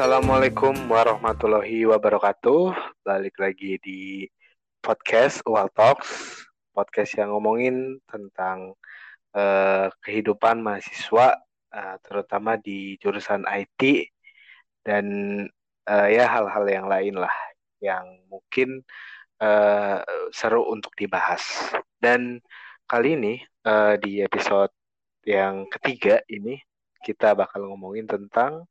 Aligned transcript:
Assalamualaikum 0.00 0.88
warahmatullahi 0.88 1.84
wabarakatuh. 1.84 2.72
Balik 3.04 3.36
lagi 3.36 3.76
di 3.84 4.24
podcast 4.80 5.44
Wal 5.44 5.68
Talks, 5.76 6.40
podcast 6.72 7.20
yang 7.20 7.36
ngomongin 7.36 8.00
tentang 8.08 8.72
uh, 9.36 9.92
kehidupan 10.00 10.64
mahasiswa, 10.64 11.36
uh, 11.76 12.00
terutama 12.00 12.56
di 12.56 12.96
jurusan 12.96 13.44
IT 13.44 14.08
dan 14.88 15.04
uh, 15.84 16.08
ya 16.08 16.32
hal-hal 16.32 16.64
yang 16.64 16.88
lain 16.88 17.20
lah 17.20 17.36
yang 17.84 18.24
mungkin 18.32 18.80
uh, 19.36 20.00
seru 20.32 20.64
untuk 20.64 20.96
dibahas. 20.96 21.44
Dan 22.00 22.40
kali 22.88 23.20
ini 23.20 23.36
uh, 23.68 24.00
di 24.00 24.24
episode 24.24 24.72
yang 25.28 25.68
ketiga 25.68 26.24
ini 26.32 26.56
kita 27.04 27.36
bakal 27.36 27.68
ngomongin 27.68 28.08
tentang 28.08 28.64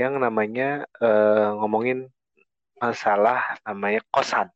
yang 0.00 0.16
namanya 0.16 0.88
uh, 1.04 1.60
ngomongin 1.60 2.08
masalah 2.80 3.60
namanya 3.68 4.00
kosan. 4.08 4.48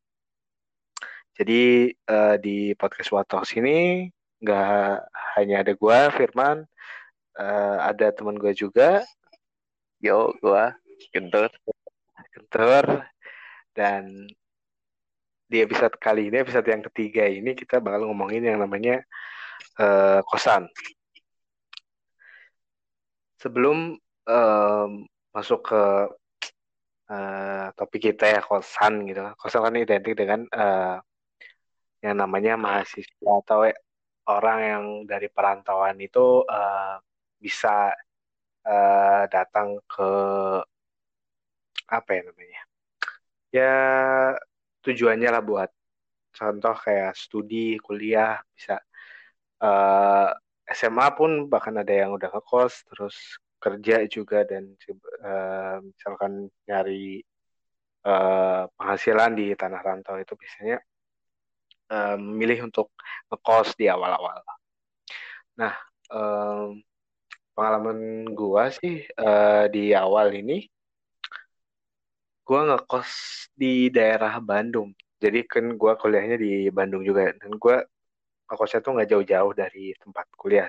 Jadi 1.37 1.93
uh, 2.09 2.41
di 2.41 2.73
podcast 2.81 3.13
Watos 3.13 3.53
ini 3.61 4.09
nggak 4.41 5.05
hanya 5.37 5.61
ada 5.61 5.73
gue, 5.77 5.99
Firman, 6.17 6.65
uh, 7.37 7.77
ada 7.85 8.09
teman 8.17 8.41
gue 8.41 8.57
juga. 8.57 9.05
Yo, 10.01 10.33
gue 10.41 10.65
Gentur. 11.13 11.53
Gentur. 12.33 13.05
Dan 13.75 14.31
di 15.45 15.59
episode 15.61 15.99
kali 16.01 16.33
ini, 16.33 16.41
episode 16.41 16.65
yang 16.71 16.81
ketiga 16.89 17.29
ini 17.29 17.53
kita 17.53 17.83
bakal 17.85 18.09
ngomongin 18.09 18.49
yang 18.49 18.63
namanya 18.63 19.05
uh, 19.77 20.25
kosan. 20.25 20.71
Sebelum 23.43 24.01
um, 24.25 25.05
masuk 25.35 25.61
ke 25.67 25.83
uh, 27.11 27.67
topik 27.75 28.15
kita 28.15 28.31
ya 28.31 28.41
kosan 28.41 29.05
gitu, 29.11 29.21
kosan 29.35 29.67
kan 29.67 29.75
identik 29.75 30.15
dengan 30.15 30.47
uh, 30.55 31.03
yang 32.05 32.17
namanya 32.21 32.55
mahasiswa 32.55 33.33
atau 33.43 33.67
orang 34.29 34.59
yang 34.61 34.85
dari 35.05 35.29
perantauan 35.29 35.99
itu 36.01 36.45
uh, 36.47 36.97
bisa 37.41 37.93
uh, 38.65 39.23
datang 39.29 39.81
ke 39.85 40.11
apa 41.85 42.11
ya 42.17 42.23
namanya 42.25 42.63
ya 43.53 43.75
tujuannya 44.81 45.29
lah 45.29 45.43
buat 45.45 45.71
contoh 46.33 46.75
kayak 46.75 47.13
studi 47.15 47.77
kuliah 47.79 48.41
bisa 48.57 48.81
uh, 49.61 50.33
SMA 50.65 51.07
pun 51.15 51.47
bahkan 51.53 51.77
ada 51.77 51.93
yang 51.93 52.17
udah 52.17 52.33
ngekos 52.33 52.89
terus 52.89 53.39
kerja 53.65 54.05
juga 54.05 54.45
dan 54.45 54.77
uh, 55.25 55.81
misalkan 55.81 56.53
nyari 56.69 57.25
uh, 58.05 58.69
penghasilan 58.77 59.33
di 59.33 59.57
tanah 59.57 59.81
rantau 59.81 60.21
itu 60.21 60.37
biasanya 60.37 60.79
uh, 61.89 62.17
memilih 62.21 62.69
untuk 62.69 62.93
ngekos 63.33 63.73
di 63.81 63.89
awal-awal. 63.89 64.45
Nah, 65.57 65.73
um, 66.13 66.77
pengalaman 67.57 68.29
gua 68.37 68.69
sih 68.69 69.09
uh, 69.17 69.65
di 69.73 69.97
awal 69.97 70.37
ini 70.37 70.69
gue 72.45 72.61
ngekos 72.61 73.11
di 73.57 73.89
daerah 73.89 74.37
Bandung. 74.45 74.93
Jadi 75.17 75.49
kan 75.49 75.65
gue 75.81 75.93
kuliahnya 75.97 76.37
di 76.37 76.69
Bandung 76.69 77.01
juga 77.01 77.33
dan 77.33 77.57
gue 77.57 77.77
ngekosnya 78.45 78.81
tuh 78.85 78.93
nggak 79.01 79.09
jauh-jauh 79.09 79.53
dari 79.57 79.97
tempat 79.97 80.29
kuliah. 80.37 80.69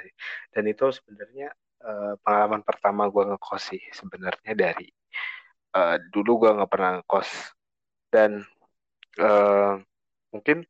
Dan 0.55 0.63
itu 0.71 0.87
sebenarnya 0.95 1.51
uh, 1.85 2.13
pengalaman 2.25 2.61
pertama 2.65 3.07
gue 3.13 3.23
ngekos 3.29 3.63
sih 3.73 3.83
sebenarnya 3.93 4.53
dari 4.57 4.89
uh, 5.77 5.95
dulu 6.11 6.45
gue 6.45 6.51
nggak 6.57 6.71
pernah 6.71 6.89
ngekos. 6.99 7.29
Dan 8.09 8.41
uh, 9.21 9.77
mungkin 10.33 10.65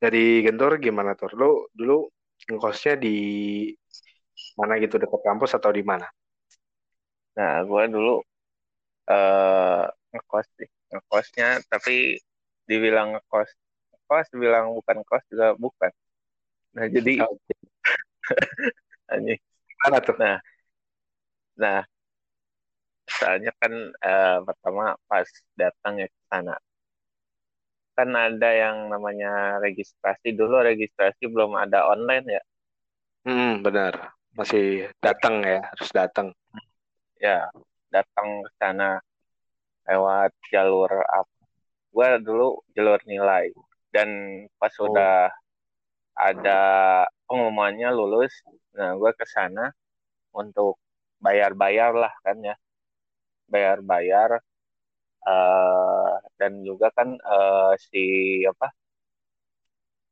dari 0.00 0.42
Gentor 0.44 0.80
gimana 0.80 1.12
tuh? 1.14 1.30
Lu 1.36 1.50
dulu 1.76 2.08
ngekosnya 2.48 2.94
di 2.96 3.16
mana 4.58 4.80
gitu? 4.80 4.96
Dekat 4.96 5.20
kampus 5.22 5.52
atau 5.58 5.70
di 5.74 5.82
mana? 5.84 6.06
Nah, 7.34 7.62
gue 7.66 7.82
dulu 7.90 8.22
uh, 9.10 9.84
ngekos 10.12 10.46
sih. 10.58 10.68
Ngekosnya 10.90 11.60
tapi 11.68 12.16
dibilang 12.64 13.18
ngekos 13.18 13.50
ngekos 14.04 14.26
dibilang 14.32 14.72
bukan 14.76 14.96
kos 15.08 15.24
juga 15.32 15.56
bukan. 15.56 15.92
Nah 16.76 16.86
jadi 16.88 17.24
anjing. 19.12 19.40
Mana 19.84 19.98
tuh? 20.00 20.16
Nah 20.20 20.38
nah 21.54 21.86
soalnya 23.04 23.52
kan 23.60 23.72
uh, 24.02 24.38
pertama 24.42 24.96
pas 25.06 25.28
datang 25.54 26.02
ya 26.02 26.08
ke 26.08 26.20
sana 26.30 26.54
kan 27.94 28.10
ada 28.10 28.50
yang 28.50 28.90
namanya 28.90 29.62
registrasi. 29.62 30.34
Dulu 30.34 30.66
registrasi 30.66 31.30
belum 31.30 31.54
ada 31.54 31.86
online 31.86 32.26
ya. 32.26 32.42
Hmm 33.24 33.62
benar. 33.62 34.12
Masih 34.34 34.90
datang 34.98 35.46
ya 35.46 35.62
harus 35.62 35.90
datang. 35.94 36.34
Ya 37.22 37.46
datang 37.94 38.42
ke 38.42 38.50
sana 38.58 38.98
lewat 39.86 40.34
jalur 40.50 40.90
apa? 40.90 41.30
Gue 41.94 42.08
dulu 42.18 42.58
jalur 42.74 42.98
nilai. 43.06 43.54
Dan 43.94 44.42
pas 44.58 44.74
oh. 44.82 44.90
udah 44.90 45.30
ada 46.14 46.60
pengumumannya 47.26 47.90
lulus 47.90 48.30
nah 48.74 48.94
gue 48.94 49.10
ke 49.18 49.26
sana 49.26 49.70
untuk 50.34 50.78
bayar-bayar 51.20 51.92
lah 52.02 52.12
kan 52.24 52.36
ya. 52.42 52.54
Bayar-bayar 53.52 54.40
uh, 55.26 56.14
dan 56.38 56.52
juga 56.64 56.88
kan 56.96 57.08
uh, 57.22 57.72
si 57.78 58.00
apa 58.46 58.72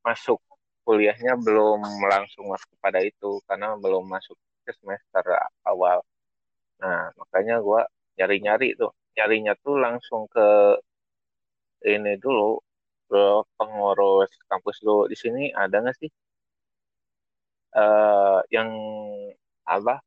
masuk 0.07 0.39
kuliahnya 0.85 1.39
belum 1.39 1.81
langsung 2.11 2.45
masuk 2.53 2.75
pada 2.83 2.99
itu 3.03 3.39
karena 3.47 3.79
belum 3.79 4.05
masuk 4.15 4.37
ke 4.67 4.73
semester 4.79 5.25
awal. 5.71 6.03
Nah 6.83 7.11
makanya 7.19 7.55
gue 7.63 7.81
nyari-nyari 8.19 8.75
tuh 8.81 8.91
nyarinya 9.17 9.53
tuh 9.65 9.75
langsung 9.85 10.23
ke 10.35 10.47
ini 11.93 12.13
dulu 12.25 12.59
ke 13.11 13.23
pengurus 13.59 14.31
kampus 14.51 14.77
dulu 14.85 15.03
di 15.13 15.17
sini 15.23 15.43
ada 15.53 15.77
nggak 15.83 15.97
sih 16.01 16.11
uh, 17.77 18.41
yang 18.55 18.71
apa 19.67 20.01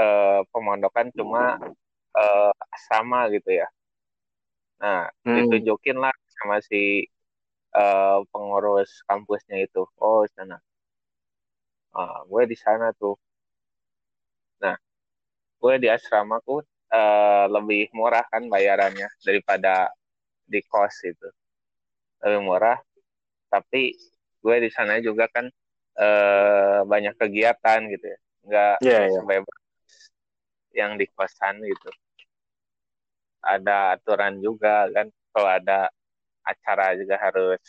uh, 0.00 0.40
pemondokan 0.48 1.12
cuma 1.12 1.60
uh, 2.16 2.54
sama 2.88 3.28
gitu 3.34 3.52
ya. 3.60 3.68
Nah 4.80 5.12
hmm. 5.28 5.36
ditunjukin 5.36 6.00
lah 6.00 6.14
sama 6.40 6.64
si 6.64 7.04
uh, 7.76 8.24
pengurus 8.32 9.04
kampusnya 9.04 9.60
itu. 9.60 9.84
Oh 10.00 10.24
sana. 10.32 10.56
Uh, 11.92 12.24
gue 12.30 12.42
di 12.48 12.56
sana 12.56 12.96
tuh. 12.96 13.16
Nah 14.64 14.76
gue 15.60 15.74
di 15.76 15.88
asrama 15.92 16.40
ku 16.40 16.64
uh, 16.64 17.44
lebih 17.52 17.92
murah 17.92 18.24
kan 18.32 18.48
bayarannya 18.48 19.08
daripada 19.20 19.92
di 20.48 20.64
kos 20.64 20.96
itu. 21.04 21.28
Lebih 22.24 22.40
murah 22.40 22.78
tapi 23.50 23.98
gue 24.40 24.56
di 24.62 24.70
sana 24.72 24.96
juga 25.04 25.28
kan 25.28 25.44
uh, 26.00 26.80
banyak 26.88 27.14
kegiatan 27.20 27.80
gitu 27.92 28.06
ya. 28.08 28.18
Nggak 28.40 28.74
yeah, 28.80 29.02
yeah. 29.04 29.20
sebebas 29.20 29.59
yang 30.74 30.98
di 30.98 31.06
kosan 31.12 31.62
gitu. 31.62 31.90
Ada 33.40 33.96
aturan 33.96 34.38
juga 34.38 34.86
kan 34.92 35.08
kalau 35.32 35.50
ada 35.50 35.88
acara 36.44 36.96
juga 36.96 37.16
harus 37.20 37.60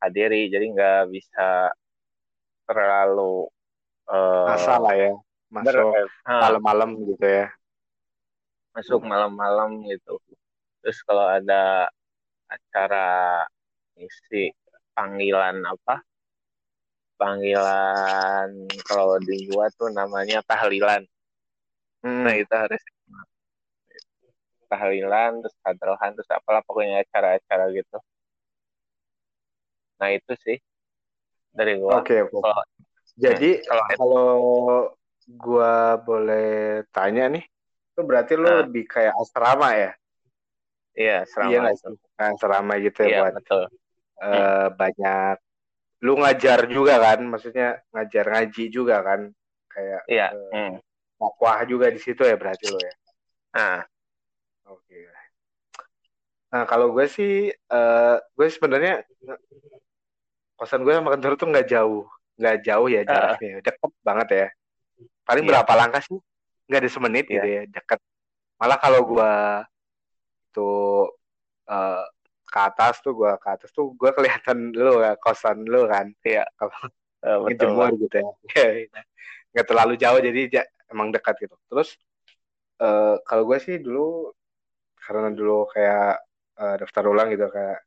hadiri 0.00 0.52
jadi 0.52 0.64
nggak 0.76 1.02
bisa 1.08 1.72
terlalu 2.68 3.48
uh, 4.12 4.52
asal 4.52 4.84
lah 4.84 4.94
ya 4.94 5.12
masuk 5.50 5.94
malam-malam 6.26 6.90
gitu 7.06 7.26
ya. 7.26 7.46
Masuk 8.76 9.00
malam-malam 9.06 9.80
gitu. 9.88 10.20
Terus 10.84 10.98
kalau 11.06 11.26
ada 11.26 11.88
acara 12.46 13.42
isi 13.96 14.52
panggilan 14.92 15.64
apa? 15.64 16.04
Panggilan 17.16 18.68
kalau 18.84 19.16
di 19.22 19.48
gua 19.48 19.72
tuh 19.72 19.88
namanya 19.88 20.44
tahlilan 20.44 21.08
hmm. 22.06 22.22
nah 22.22 22.34
itu 22.38 22.54
harus 22.54 22.82
tahlilan 24.70 25.42
terus 25.42 25.56
hadrohan 25.66 26.10
terus 26.14 26.30
apalah 26.30 26.62
pokoknya 26.62 27.02
acara-acara 27.02 27.74
gitu 27.74 27.98
nah 29.98 30.14
itu 30.14 30.32
sih 30.38 30.58
dari 31.50 31.74
gua 31.82 31.98
oke 31.98 32.06
okay, 32.06 32.22
kalau 32.30 32.62
jadi 33.16 33.64
kalau, 33.64 33.84
kalau 33.96 34.32
gua 35.40 35.96
boleh 36.04 36.84
tanya 36.92 37.32
nih, 37.32 37.44
itu 37.48 38.00
berarti 38.04 38.32
lu 38.36 38.44
nah. 38.44 38.56
lebih 38.62 38.84
kayak 38.84 39.16
asrama 39.16 39.72
ya? 39.72 39.92
Iya, 40.92 41.16
asrama. 41.24 41.50
Iya 41.50 41.60
itu. 41.72 41.90
Nah, 41.96 42.28
asrama 42.36 42.72
gitu 42.80 42.98
ya 43.04 43.08
iya, 43.08 43.18
buat 43.24 43.34
betul. 43.40 43.64
Uh, 44.16 44.32
hmm. 44.32 44.66
banyak 44.76 45.36
lu 46.04 46.12
ngajar 46.20 46.60
juga 46.68 46.94
kan? 47.00 47.20
Maksudnya 47.24 47.68
ngajar 47.92 48.24
ngaji 48.36 48.64
juga 48.68 48.96
kan? 49.00 49.20
Kayak 49.72 50.02
Iya. 50.12 50.28
Uh, 50.36 50.52
hmm. 50.52 50.72
Dakwah 51.16 51.64
juga 51.64 51.88
di 51.88 52.00
situ 52.00 52.22
ya 52.22 52.36
berarti 52.36 52.68
lo 52.68 52.78
ya. 52.80 52.94
Nah, 53.56 53.80
Oke. 54.66 54.98
Nah 56.50 56.62
kalau 56.66 56.90
gue 56.90 57.06
sih, 57.06 57.50
uh, 57.70 58.16
gue 58.34 58.46
sebenarnya 58.50 59.02
kosan 60.58 60.82
gue 60.82 60.94
sama 60.94 61.14
kantor 61.14 61.32
tuh 61.38 61.48
nggak 61.52 61.68
jauh, 61.68 62.04
nggak 62.38 62.56
jauh 62.66 62.88
ya 62.90 63.02
jaraknya, 63.06 63.50
uh. 63.58 63.62
deket 63.62 63.92
banget 64.02 64.28
ya. 64.30 64.48
Paling 65.26 65.44
yeah. 65.46 65.50
berapa 65.54 65.72
langkah 65.74 66.02
sih? 66.02 66.18
Nggak 66.66 66.80
ada 66.82 66.90
semenit 66.90 67.26
yeah. 67.26 67.34
gitu 67.38 67.48
ya, 67.48 67.62
deket. 67.70 68.00
Malah 68.58 68.78
kalau 68.80 69.00
gue 69.06 69.32
tuh 70.50 71.12
uh, 71.68 72.04
ke 72.46 72.58
atas 72.62 73.02
tuh 73.04 73.12
gue 73.12 73.32
ke 73.42 73.48
atas 73.52 73.70
tuh 73.74 73.92
gue 73.92 74.10
kelihatan 74.16 74.72
lu 74.72 75.02
ya 75.02 75.18
kosan 75.20 75.66
lu 75.66 75.84
kan 75.90 76.08
iya 76.24 76.46
kalau 76.56 76.72
uh, 77.26 77.44
gitu 77.50 77.68
ya 78.16 78.30
iya, 78.86 79.02
nggak 79.52 79.66
terlalu 79.66 79.94
jauh 79.98 80.16
jadi 80.22 80.64
emang 80.90 81.10
dekat 81.14 81.34
gitu. 81.42 81.56
Terus 81.70 81.96
uh, 82.82 83.18
kalau 83.26 83.44
gue 83.48 83.58
sih 83.62 83.76
dulu 83.78 84.30
karena 84.96 85.30
dulu 85.30 85.70
kayak 85.70 86.22
uh, 86.58 86.74
daftar 86.80 87.04
ulang 87.06 87.28
gitu 87.30 87.46
kayak 87.50 87.78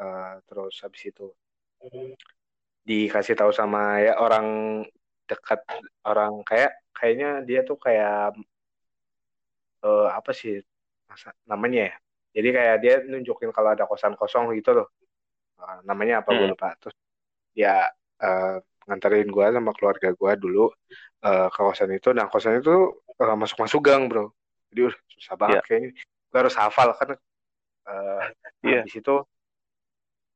uh, 0.00 0.40
terus 0.48 0.80
habis 0.80 1.02
itu 1.04 1.28
dikasih 2.82 3.34
tahu 3.38 3.50
sama 3.54 4.02
ya 4.02 4.18
orang 4.18 4.80
dekat 5.26 5.60
orang 6.06 6.42
kayak 6.42 6.74
kayaknya 6.94 7.42
dia 7.46 7.60
tuh 7.62 7.78
kayak 7.78 8.34
uh, 9.82 10.08
apa 10.10 10.30
sih 10.34 10.62
namanya 11.46 11.92
ya? 11.92 11.94
Jadi 12.32 12.48
kayak 12.48 12.76
dia 12.80 12.94
nunjukin 13.04 13.52
kalau 13.52 13.76
ada 13.76 13.84
kosan 13.84 14.16
kosong 14.16 14.56
gitu 14.56 14.72
loh. 14.72 14.88
Uh, 15.60 15.84
namanya 15.84 16.24
apa 16.24 16.32
hmm. 16.32 16.38
gue 16.40 16.48
lupa. 16.56 16.68
Terus 16.80 16.96
dia 17.52 17.86
uh, 18.22 18.56
nganterin 18.88 19.28
gue 19.28 19.46
sama 19.46 19.72
keluarga 19.74 20.08
gue 20.10 20.32
dulu 20.38 20.70
uh, 21.26 21.48
ke 21.48 21.60
kosan 21.60 21.90
itu 21.94 22.10
nah 22.10 22.26
kosan 22.26 22.58
itu 22.58 22.98
uh, 23.20 23.36
masuk 23.38 23.62
masuk 23.62 23.80
gang 23.84 24.06
bro 24.10 24.30
jadi 24.72 24.90
udah 24.90 24.98
susah 25.18 25.34
banget 25.36 25.56
yeah. 25.60 25.64
kayaknya 25.68 25.90
gue 26.02 26.38
harus 26.38 26.56
hafal 26.56 26.88
kan 26.96 27.10
uh, 27.86 28.22
yeah. 28.64 28.82
di 28.82 28.90
situ 28.90 29.22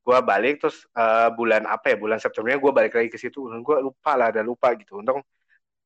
gue 0.07 0.19
balik 0.23 0.63
terus 0.63 0.87
uh, 0.95 1.35
bulan 1.35 1.67
apa 1.67 1.91
ya 1.91 1.97
bulan 1.99 2.23
Septembernya 2.23 2.63
gue 2.63 2.71
balik 2.71 2.95
lagi 2.95 3.11
ke 3.11 3.19
situ 3.19 3.43
gue 3.43 3.77
lupa 3.83 4.15
lah 4.15 4.31
ada 4.31 4.45
lupa 4.47 4.71
gitu 4.79 5.03
untung 5.03 5.19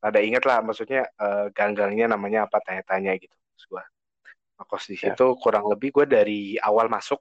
ada 0.00 0.20
inget 0.20 0.44
lah 0.44 0.60
maksudnya 0.60 1.08
uh, 1.16 1.48
gang-gangnya 1.56 2.12
namanya 2.12 2.44
apa 2.44 2.60
tanya-tanya 2.60 3.16
gitu 3.16 3.32
terus 3.32 3.64
gue 3.64 3.82
ngekos 4.60 4.84
di 4.92 4.96
ya. 5.00 5.02
situ 5.08 5.26
yeah. 5.32 5.38
kurang 5.40 5.64
lebih 5.72 5.88
gue 5.96 6.04
dari 6.04 6.40
awal 6.60 6.92
masuk 6.92 7.16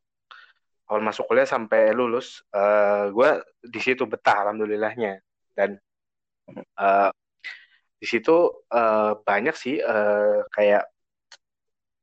awal 0.91 0.99
masuk 0.99 1.23
kuliah 1.29 1.47
sampai 1.47 1.95
lulus 1.95 2.43
uh, 2.51 3.07
gue 3.15 3.29
di 3.63 3.79
situ 3.79 4.03
betah 4.03 4.43
alhamdulillahnya 4.43 5.23
dan 5.59 5.75
uh, 6.79 7.11
di 7.99 8.07
situ 8.07 8.31
uh, 8.71 9.19
banyak 9.19 9.51
sih 9.59 9.83
uh, 9.83 10.47
kayak 10.55 10.87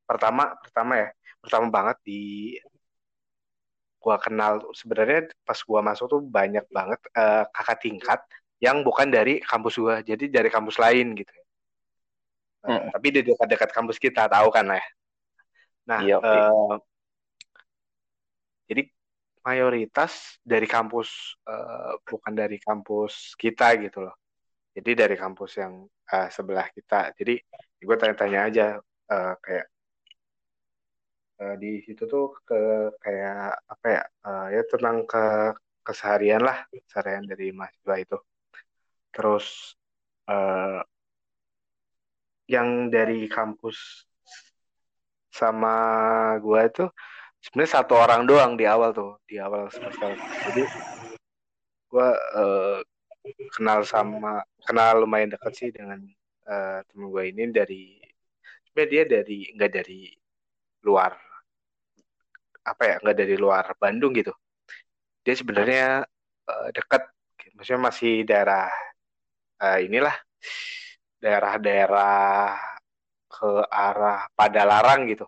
pertama 0.04 0.52
pertama 0.60 0.92
ya 1.00 1.08
pertama 1.40 1.66
banget 1.72 1.96
di 2.04 2.22
gue 3.96 4.16
kenal 4.20 4.60
sebenarnya 4.76 5.32
pas 5.40 5.56
gue 5.56 5.80
masuk 5.80 6.06
tuh 6.12 6.20
banyak 6.20 6.68
banget 6.68 7.00
uh, 7.16 7.48
kakak 7.48 7.80
tingkat 7.80 8.20
yang 8.60 8.84
bukan 8.84 9.08
dari 9.08 9.40
kampus 9.40 9.80
gue 9.80 9.96
jadi 10.04 10.24
dari 10.28 10.52
kampus 10.52 10.76
lain 10.76 11.16
gitu 11.16 11.32
uh, 12.68 12.76
hmm. 12.76 12.88
tapi 12.92 13.08
di 13.08 13.20
dekat-dekat 13.24 13.70
kampus 13.72 13.96
kita 13.96 14.28
tahu 14.28 14.52
kan 14.52 14.68
ya 14.68 14.84
Nah, 15.86 16.02
iya, 16.02 16.18
okay. 16.18 16.40
uh, 16.50 16.76
jadi 18.66 18.82
mayoritas 19.46 20.42
dari 20.42 20.66
kampus 20.66 21.38
uh, 21.46 21.94
bukan 22.02 22.34
dari 22.34 22.58
kampus 22.58 23.38
kita 23.38 23.78
gitu 23.78 24.02
loh. 24.02 24.18
Jadi 24.74 24.90
dari 24.98 25.14
kampus 25.14 25.62
yang 25.62 25.86
uh, 25.86 26.28
sebelah 26.28 26.66
kita. 26.74 27.14
Jadi 27.14 27.38
gue 27.78 27.96
tanya-tanya 27.96 28.40
aja 28.50 28.66
uh, 28.82 29.34
kayak 29.38 29.66
uh, 31.38 31.54
di 31.62 31.78
situ 31.86 32.10
tuh 32.10 32.34
ke 32.42 32.90
kayak 32.98 33.54
apa 33.70 33.86
ya? 33.86 34.02
Uh, 34.26 34.46
ya 34.50 34.62
tentang 34.66 35.06
ke 35.06 35.24
keseharian 35.86 36.42
lah, 36.42 36.66
keseharian 36.90 37.30
dari 37.30 37.54
mahasiswa 37.54 37.94
itu. 38.02 38.18
Terus 39.14 39.46
uh, 40.26 40.82
yang 42.50 42.90
dari 42.90 43.30
kampus 43.30 44.10
sama 45.30 45.74
gue 46.42 46.60
itu 46.66 46.84
sebenarnya 47.46 47.72
satu 47.78 47.94
orang 47.94 48.26
doang 48.26 48.58
di 48.58 48.66
awal 48.66 48.90
tuh 48.90 49.22
di 49.30 49.38
awal 49.38 49.70
semester 49.70 50.18
jadi 50.50 50.66
gue 51.86 52.08
uh, 52.34 52.78
kenal 53.54 53.86
sama 53.86 54.42
kenal 54.66 55.06
lumayan 55.06 55.30
dekat 55.30 55.54
sih 55.54 55.70
dengan 55.70 56.02
uh, 56.50 56.82
temen 56.90 57.06
gue 57.14 57.24
ini 57.30 57.42
dari 57.54 58.02
sebenarnya 58.66 58.90
dia 58.90 59.02
dari 59.06 59.38
nggak 59.54 59.72
dari 59.72 60.00
luar 60.82 61.14
apa 62.66 62.82
ya 62.82 62.94
nggak 62.98 63.16
dari 63.16 63.36
luar 63.38 63.64
Bandung 63.78 64.10
gitu 64.14 64.34
dia 65.22 65.34
sebenarnya 65.38 66.02
uh, 66.50 66.68
dekat 66.74 67.06
maksudnya 67.54 67.82
masih 67.88 68.26
daerah 68.26 68.66
uh, 69.62 69.78
inilah 69.78 70.14
daerah-daerah 71.20 72.54
ke 73.26 73.50
arah 73.68 74.28
Padalarang 74.32 75.08
gitu. 75.10 75.26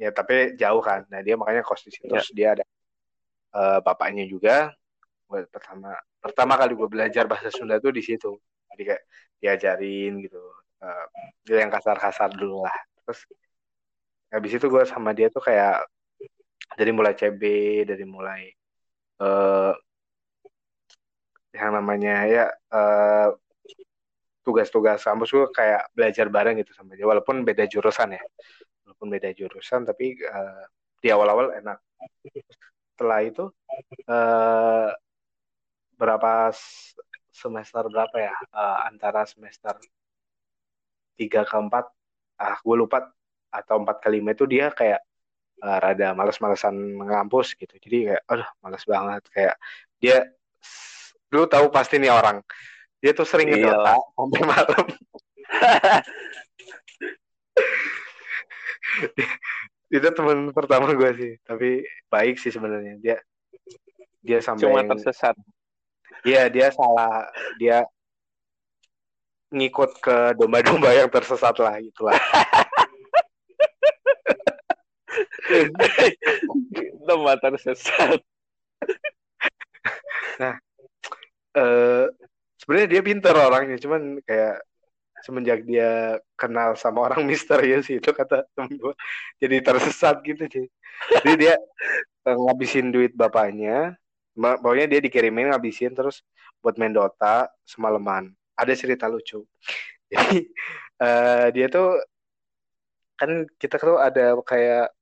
Ya 0.00 0.08
tapi 0.08 0.56
jauh 0.56 0.80
kan. 0.80 1.04
Nah 1.12 1.20
dia 1.20 1.36
makanya 1.36 1.60
kos 1.60 1.84
di 1.84 1.92
situ. 1.92 2.08
Ya. 2.08 2.24
Terus 2.24 2.30
dia 2.32 2.48
ada 2.56 2.64
uh, 3.52 3.78
bapaknya 3.84 4.24
juga. 4.24 4.72
Pertama 5.28 5.92
pertama 6.24 6.56
kali 6.56 6.72
gue 6.72 6.88
belajar 6.88 7.28
bahasa 7.28 7.52
Sunda 7.52 7.76
tuh 7.76 7.92
di 7.92 8.00
situ. 8.00 8.32
Jadi 8.72 8.82
kayak 8.88 9.02
diajarin 9.38 10.24
gitu. 10.24 10.40
Uh, 10.80 11.06
yang 11.52 11.68
kasar-kasar 11.68 12.32
dulu 12.32 12.64
lah. 12.64 12.78
Terus 13.04 13.20
habis 14.32 14.52
itu 14.56 14.66
gue 14.72 14.82
sama 14.88 15.12
dia 15.12 15.28
tuh 15.28 15.44
kayak 15.44 15.84
dari 16.80 16.90
mulai 16.96 17.12
CB, 17.12 17.42
dari 17.84 18.04
mulai 18.08 18.48
uh, 19.20 19.76
yang 21.50 21.70
namanya 21.74 22.14
ya 22.30 22.44
uh, 22.72 23.34
tugas-tugas 24.46 25.02
kampus 25.02 25.30
gue 25.34 25.46
kayak 25.52 25.92
belajar 25.92 26.26
bareng 26.30 26.56
gitu 26.62 26.72
sama 26.72 26.96
dia 26.96 27.04
walaupun 27.04 27.44
beda 27.44 27.66
jurusan 27.68 28.16
ya 28.16 28.22
walaupun 29.00 29.16
beda 29.16 29.32
jurusan 29.32 29.88
tapi 29.88 30.12
uh, 30.28 30.68
di 31.00 31.08
awal-awal 31.08 31.56
enak 31.56 31.80
setelah 32.92 33.24
itu 33.24 33.48
uh, 34.12 34.92
berapa 35.96 36.52
semester 37.32 37.88
berapa 37.88 38.12
ya 38.20 38.36
uh, 38.52 38.84
antara 38.84 39.24
semester 39.24 39.80
tiga 41.16 41.48
ke 41.48 41.56
empat 41.56 41.88
ah 42.36 42.60
gue 42.60 42.76
lupa 42.76 43.08
atau 43.48 43.80
empat 43.80 44.04
ke 44.04 44.12
lima 44.12 44.36
itu 44.36 44.44
dia 44.44 44.68
kayak 44.68 45.00
uh, 45.64 45.80
rada 45.80 46.12
males-malesan 46.12 46.76
ngampus 47.00 47.56
gitu 47.56 47.72
jadi 47.80 48.20
kayak 48.20 48.22
aduh 48.28 48.48
males 48.60 48.84
banget 48.84 49.24
kayak 49.32 49.56
dia 49.96 50.28
dulu 51.32 51.48
tahu 51.48 51.72
pasti 51.72 51.96
nih 51.96 52.12
orang 52.12 52.44
dia 53.00 53.16
tuh 53.16 53.24
sering 53.24 53.48
iya. 53.48 53.64
ngedota 53.64 53.96
sampai 53.96 54.40
malam. 54.44 54.84
itu 59.96 60.08
teman 60.14 60.54
pertama 60.54 60.94
gue 60.94 61.10
sih, 61.16 61.32
tapi 61.42 61.82
baik 62.08 62.38
sih 62.38 62.54
sebenarnya. 62.54 62.96
Dia 63.00 63.16
dia 64.20 64.44
sampai 64.44 64.68
cuma 64.68 64.84
tersesat. 64.84 65.32
Iya, 66.22 66.52
dia 66.52 66.68
salah. 66.70 67.26
Dia 67.56 67.88
ngikut 69.50 69.98
ke 69.98 70.38
domba-domba 70.38 70.94
yang 70.94 71.10
tersesat 71.10 71.58
lah 71.58 71.74
itulah. 71.80 72.14
domba 77.08 77.34
tersesat. 77.42 78.22
nah, 80.38 80.54
eh 81.58 82.06
sebenarnya 82.60 82.86
dia 82.86 83.02
pinter 83.02 83.34
orangnya 83.34 83.74
cuman 83.80 84.22
kayak 84.22 84.62
semenjak 85.22 85.64
dia 85.64 86.18
kenal 86.34 86.74
sama 86.76 87.10
orang 87.12 87.24
misterius 87.30 87.88
itu 87.88 88.10
kata 88.12 88.44
temen 88.56 88.76
gue 88.76 88.94
jadi 89.40 89.60
tersesat 89.60 90.20
gitu 90.24 90.44
sih 90.48 90.66
jadi 91.20 91.32
dia 91.36 91.54
eh, 92.28 92.36
ngabisin 92.36 92.92
duit 92.92 93.12
bapaknya 93.16 94.00
pokoknya 94.36 94.86
dia 94.96 95.00
dikirimin 95.02 95.52
ngabisin 95.52 95.92
terus 95.92 96.24
buat 96.60 96.76
main 96.76 96.92
Dota 96.92 97.48
semalaman. 97.64 98.32
Ada 98.56 98.76
cerita 98.76 99.08
lucu. 99.08 99.44
Jadi 100.12 100.48
uh, 101.00 101.46
dia 101.52 101.66
tuh 101.72 102.00
kan 103.16 103.44
kita 103.60 103.76
tuh 103.76 104.00
ada 104.00 104.32
kayak 104.44 104.92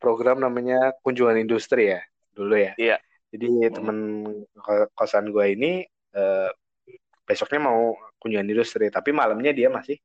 program 0.00 0.40
namanya 0.40 0.96
kunjungan 1.04 1.36
industri 1.40 1.92
ya 1.96 2.00
dulu 2.32 2.54
ya. 2.56 2.72
Iya. 2.76 2.96
Jadi 3.28 3.68
temen 3.76 3.98
kosan 4.96 5.28
gue 5.28 5.46
ini 5.52 5.84
uh, 6.16 6.48
besoknya 7.28 7.68
mau 7.68 7.92
kunjungan 8.18 8.46
industri 8.50 8.90
tapi 8.90 9.10
malamnya 9.14 9.54
dia 9.54 9.70
masih 9.70 9.96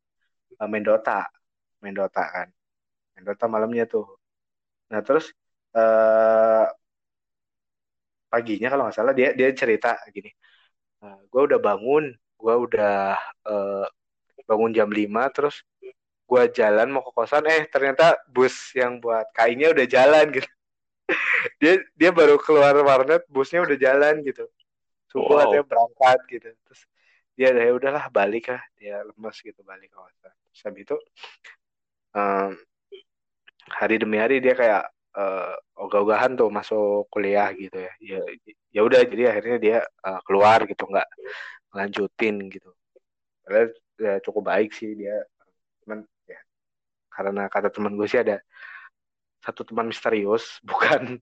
uh, 0.61 0.69
main 0.69 0.85
Dota 0.85 1.27
main 1.83 1.91
Dota 1.91 2.23
kan. 2.23 2.47
Main 3.13 3.23
Dota 3.27 3.45
malamnya 3.51 3.83
tuh. 3.83 4.07
Nah 4.87 5.03
terus 5.03 5.35
uh, 5.75 6.65
paginya 8.31 8.71
kalau 8.71 8.87
nggak 8.87 8.95
salah 8.97 9.13
dia 9.13 9.29
dia 9.37 9.53
cerita 9.53 9.93
gini 10.09 10.33
uh, 11.05 11.21
gue 11.29 11.41
udah 11.53 11.59
bangun 11.61 12.09
gue 12.17 12.55
udah 12.65 13.13
uh, 13.45 13.85
bangun 14.49 14.73
jam 14.73 14.89
5 14.89 15.05
terus 15.37 15.61
gue 16.25 16.43
jalan 16.55 16.89
mau 16.89 17.05
ke 17.05 17.11
kosan 17.13 17.45
eh 17.45 17.69
ternyata 17.69 18.17
bus 18.25 18.73
yang 18.73 18.97
buat 18.97 19.29
kainnya 19.37 19.69
udah 19.75 19.85
jalan 19.85 20.25
gitu. 20.39 20.49
Dia 21.59 21.83
dia 21.93 22.09
baru 22.15 22.39
keluar 22.39 22.73
warnet 22.79 23.27
busnya 23.27 23.61
udah 23.61 23.77
jalan 23.77 24.23
gitu. 24.23 24.47
Subuh 25.11 25.29
wow. 25.29 25.39
katanya 25.45 25.65
berangkat 25.67 26.19
gitu. 26.31 26.49
Terus 26.65 26.81
dia 27.33 27.49
ya 27.49 27.73
udahlah 27.73 28.09
balik 28.13 28.53
lah 28.53 28.61
dia 28.77 29.01
lemes 29.01 29.37
gitu 29.41 29.61
balik 29.65 29.89
ke 29.89 29.97
kosan 29.97 30.33
terus 30.33 30.61
habis 30.65 30.81
itu 30.85 30.97
um, 32.13 32.53
hari 33.69 33.95
demi 33.97 34.17
hari 34.21 34.37
dia 34.37 34.53
kayak 34.53 34.83
uh, 35.17 35.53
ogah-ogahan 35.77 36.35
tuh 36.37 36.49
masuk 36.49 37.07
kuliah 37.09 37.49
gitu 37.55 37.77
ya. 37.77 37.93
Ya 38.01 38.19
ya 38.73 38.81
udah 38.85 39.01
jadi 39.05 39.33
akhirnya 39.33 39.57
dia 39.61 39.77
uh, 40.05 40.19
keluar 40.25 40.65
gitu 40.65 40.85
nggak 40.89 41.09
lanjutin 41.73 42.49
gitu. 42.49 42.69
Padahal 43.43 43.67
ya, 43.99 44.13
cukup 44.25 44.43
baik 44.49 44.71
sih 44.73 44.93
dia. 44.97 45.17
Cuman 45.83 46.05
ya 46.29 46.39
karena 47.13 47.43
kata 47.49 47.69
teman 47.69 47.93
gue 47.97 48.07
sih 48.09 48.21
ada 48.21 48.41
satu 49.43 49.67
teman 49.67 49.91
misterius 49.91 50.57
bukan 50.69 51.19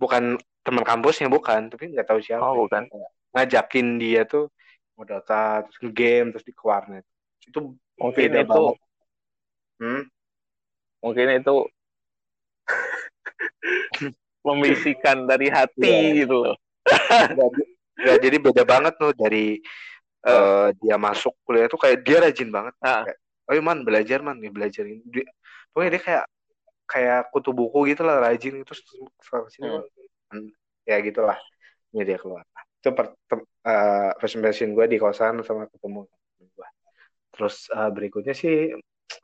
bukan 0.00 0.36
teman 0.64 0.84
kampusnya 0.84 1.28
bukan. 1.30 1.70
Tapi 1.72 1.92
nggak 1.94 2.08
tahu 2.08 2.20
siapa 2.24 2.44
oh, 2.44 2.66
bukan? 2.66 2.88
Ngajakin 3.34 3.98
dia 3.98 4.22
tuh 4.24 4.50
mau 4.94 5.04
data 5.06 5.66
terus 5.66 5.78
game 5.90 6.30
terus 6.30 6.46
di 6.46 6.54
warnet 6.62 7.04
itu 7.44 7.60
mungkin 7.98 8.30
itu 8.30 8.46
banget. 8.46 8.78
Hmm? 9.74 10.02
mungkin 11.04 11.26
itu 11.36 11.56
membisikkan 14.46 15.28
dari 15.28 15.52
hati 15.52 15.84
yeah. 15.84 16.16
gitu 16.24 16.36
loh. 16.40 16.56
ya, 17.96 18.14
jadi 18.20 18.36
beda 18.40 18.64
banget 18.64 18.96
loh 19.00 19.12
dari 19.12 19.60
uh, 20.24 20.72
dia 20.80 20.96
masuk 20.96 21.32
kuliah 21.44 21.68
tuh 21.68 21.80
kayak 21.80 22.04
dia 22.04 22.20
rajin 22.20 22.48
banget. 22.52 22.72
Ah. 22.80 23.04
Kayak, 23.04 23.18
oh 23.48 23.64
man 23.64 23.84
belajar 23.84 24.20
man 24.24 24.40
nih 24.40 24.52
belajar 24.52 24.84
ini. 24.84 25.04
Dia, 25.08 25.24
pokoknya 25.72 25.90
dia 25.96 26.02
kayak 26.04 26.24
kayak 26.84 27.20
kutu 27.32 27.50
buku 27.56 27.92
gitu 27.92 28.04
lah 28.04 28.20
rajin 28.20 28.60
itu 28.60 28.72
sini 29.48 29.68
hmm. 29.72 30.48
ya 30.84 31.00
gitulah 31.00 31.40
ini 31.96 32.04
dia 32.04 32.20
keluar 32.20 32.44
itu 32.84 32.92
per, 32.92 33.16
uh, 33.64 34.12
first 34.20 34.36
impression 34.36 34.76
gue 34.76 34.84
di 34.84 35.00
kosan 35.00 35.40
sama 35.40 35.64
ketemu 35.72 36.04
gue 36.36 36.68
terus 37.32 37.64
uh, 37.72 37.88
berikutnya 37.88 38.36
sih 38.36 38.76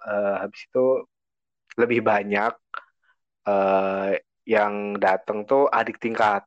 uh, 0.08 0.34
habis 0.40 0.64
itu 0.64 1.04
lebih 1.76 2.00
banyak 2.00 2.56
uh, 3.44 4.16
yang 4.48 4.98
datang 4.98 5.46
tuh 5.46 5.70
adik 5.70 6.00
tingkat. 6.02 6.42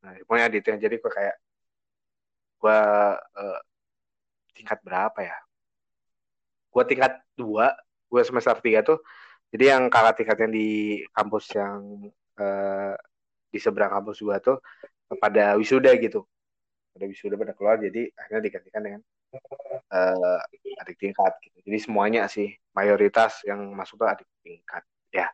Nah 0.00 0.14
pokoknya 0.24 0.46
adik 0.48 0.62
tingkat 0.64 0.80
jadi 0.88 0.96
gue 0.96 1.12
kayak 1.12 1.36
gue 2.58 2.80
uh, 3.18 3.60
tingkat 4.56 4.78
berapa 4.86 5.20
ya? 5.20 5.36
Gue 6.72 6.82
tingkat 6.88 7.20
dua 7.34 7.74
gue 8.08 8.22
semester 8.24 8.56
tiga 8.64 8.80
tuh 8.80 9.04
jadi 9.52 9.76
yang 9.76 9.92
kakak 9.92 10.24
tingkatnya 10.24 10.48
di 10.48 11.00
kampus 11.12 11.44
yang 11.52 12.08
uh, 12.40 12.96
di 13.48 13.58
seberang 13.60 14.00
kampus 14.00 14.24
gue 14.24 14.36
tuh 14.40 14.56
pada 15.16 15.56
wisuda 15.56 15.94
gitu 15.96 16.28
pada 16.92 17.04
wisuda 17.08 17.34
pada 17.40 17.52
keluar 17.56 17.80
jadi 17.80 18.12
akhirnya 18.12 18.42
digantikan 18.44 18.82
dengan 18.84 19.00
uh, 19.94 20.40
adik 20.84 20.96
tingkat 21.00 21.32
gitu 21.40 21.64
jadi 21.64 21.78
semuanya 21.80 22.22
sih 22.28 22.52
mayoritas 22.76 23.40
yang 23.48 23.72
masuk 23.72 23.96
tuh 24.04 24.08
adik 24.12 24.28
tingkat 24.44 24.84
ya 25.08 25.32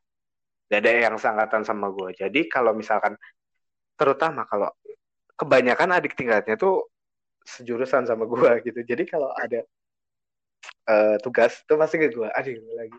Gak 0.75 0.81
ada 0.81 0.91
yang 0.91 1.17
sangkatan 1.21 1.63
sama 1.63 1.93
gue. 1.93 2.17
Jadi 2.17 2.49
kalau 2.49 2.73
misalkan 2.73 3.15
terutama 3.95 4.49
kalau 4.49 4.73
kebanyakan 5.37 6.01
adik 6.01 6.17
tingkatnya 6.17 6.57
tuh 6.57 6.89
sejurusan 7.45 8.09
sama 8.09 8.25
gue 8.25 8.51
gitu. 8.67 8.81
Jadi 8.83 9.05
kalau 9.05 9.31
ada 9.37 9.61
uh, 10.89 11.17
tugas 11.21 11.61
tuh 11.69 11.77
pasti 11.77 12.01
ke 12.01 12.09
gue, 12.11 12.29
adik 12.33 12.59
lagi. 12.75 12.99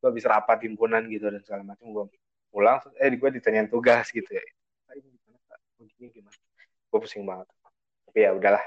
Gue 0.00 0.10
bisa 0.14 0.30
rapat 0.32 0.64
himpunan 0.64 1.02
gitu 1.08 1.32
dan 1.32 1.40
segala 1.44 1.74
macam. 1.74 1.88
Gue 1.90 2.04
pulang, 2.52 2.78
eh 3.00 3.10
gue 3.10 3.30
ditanyain 3.32 3.66
tugas 3.66 4.06
gitu 4.12 4.28
ya. 4.30 4.44
Ini 5.80 6.06
gimana? 6.12 6.36
Gue 6.92 7.00
pusing 7.00 7.24
banget. 7.24 7.48
Tapi 8.08 8.18
ya 8.20 8.30
udahlah. 8.36 8.64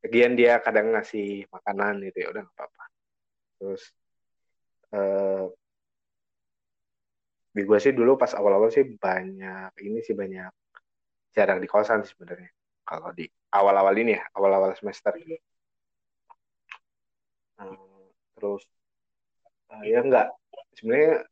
Lagian 0.00 0.32
dia 0.32 0.56
kadang 0.64 0.96
ngasih 0.96 1.44
makanan 1.52 2.00
gitu 2.08 2.18
ya 2.24 2.28
udah 2.32 2.42
nggak 2.48 2.56
apa-apa. 2.56 2.84
Terus 3.60 3.82
uh, 4.96 5.44
di 7.50 7.62
gue 7.66 7.78
sih 7.82 7.92
dulu 7.92 8.16
pas 8.16 8.32
awal-awal 8.32 8.72
sih 8.72 8.86
banyak 8.96 9.74
ini 9.82 10.00
sih 10.00 10.14
banyak 10.14 10.48
jarang 11.34 11.58
di 11.58 11.66
kosan 11.66 12.06
sebenarnya 12.06 12.48
kalau 12.86 13.10
di 13.10 13.26
awal-awal 13.52 13.94
ini 13.98 14.16
ya 14.16 14.24
awal-awal 14.38 14.72
semester 14.78 15.12
gitu. 15.20 15.36
Hmm, 17.60 18.08
terus 18.38 18.64
uh, 19.68 19.84
ya 19.84 20.00
enggak 20.00 20.32
sebenarnya 20.78 21.28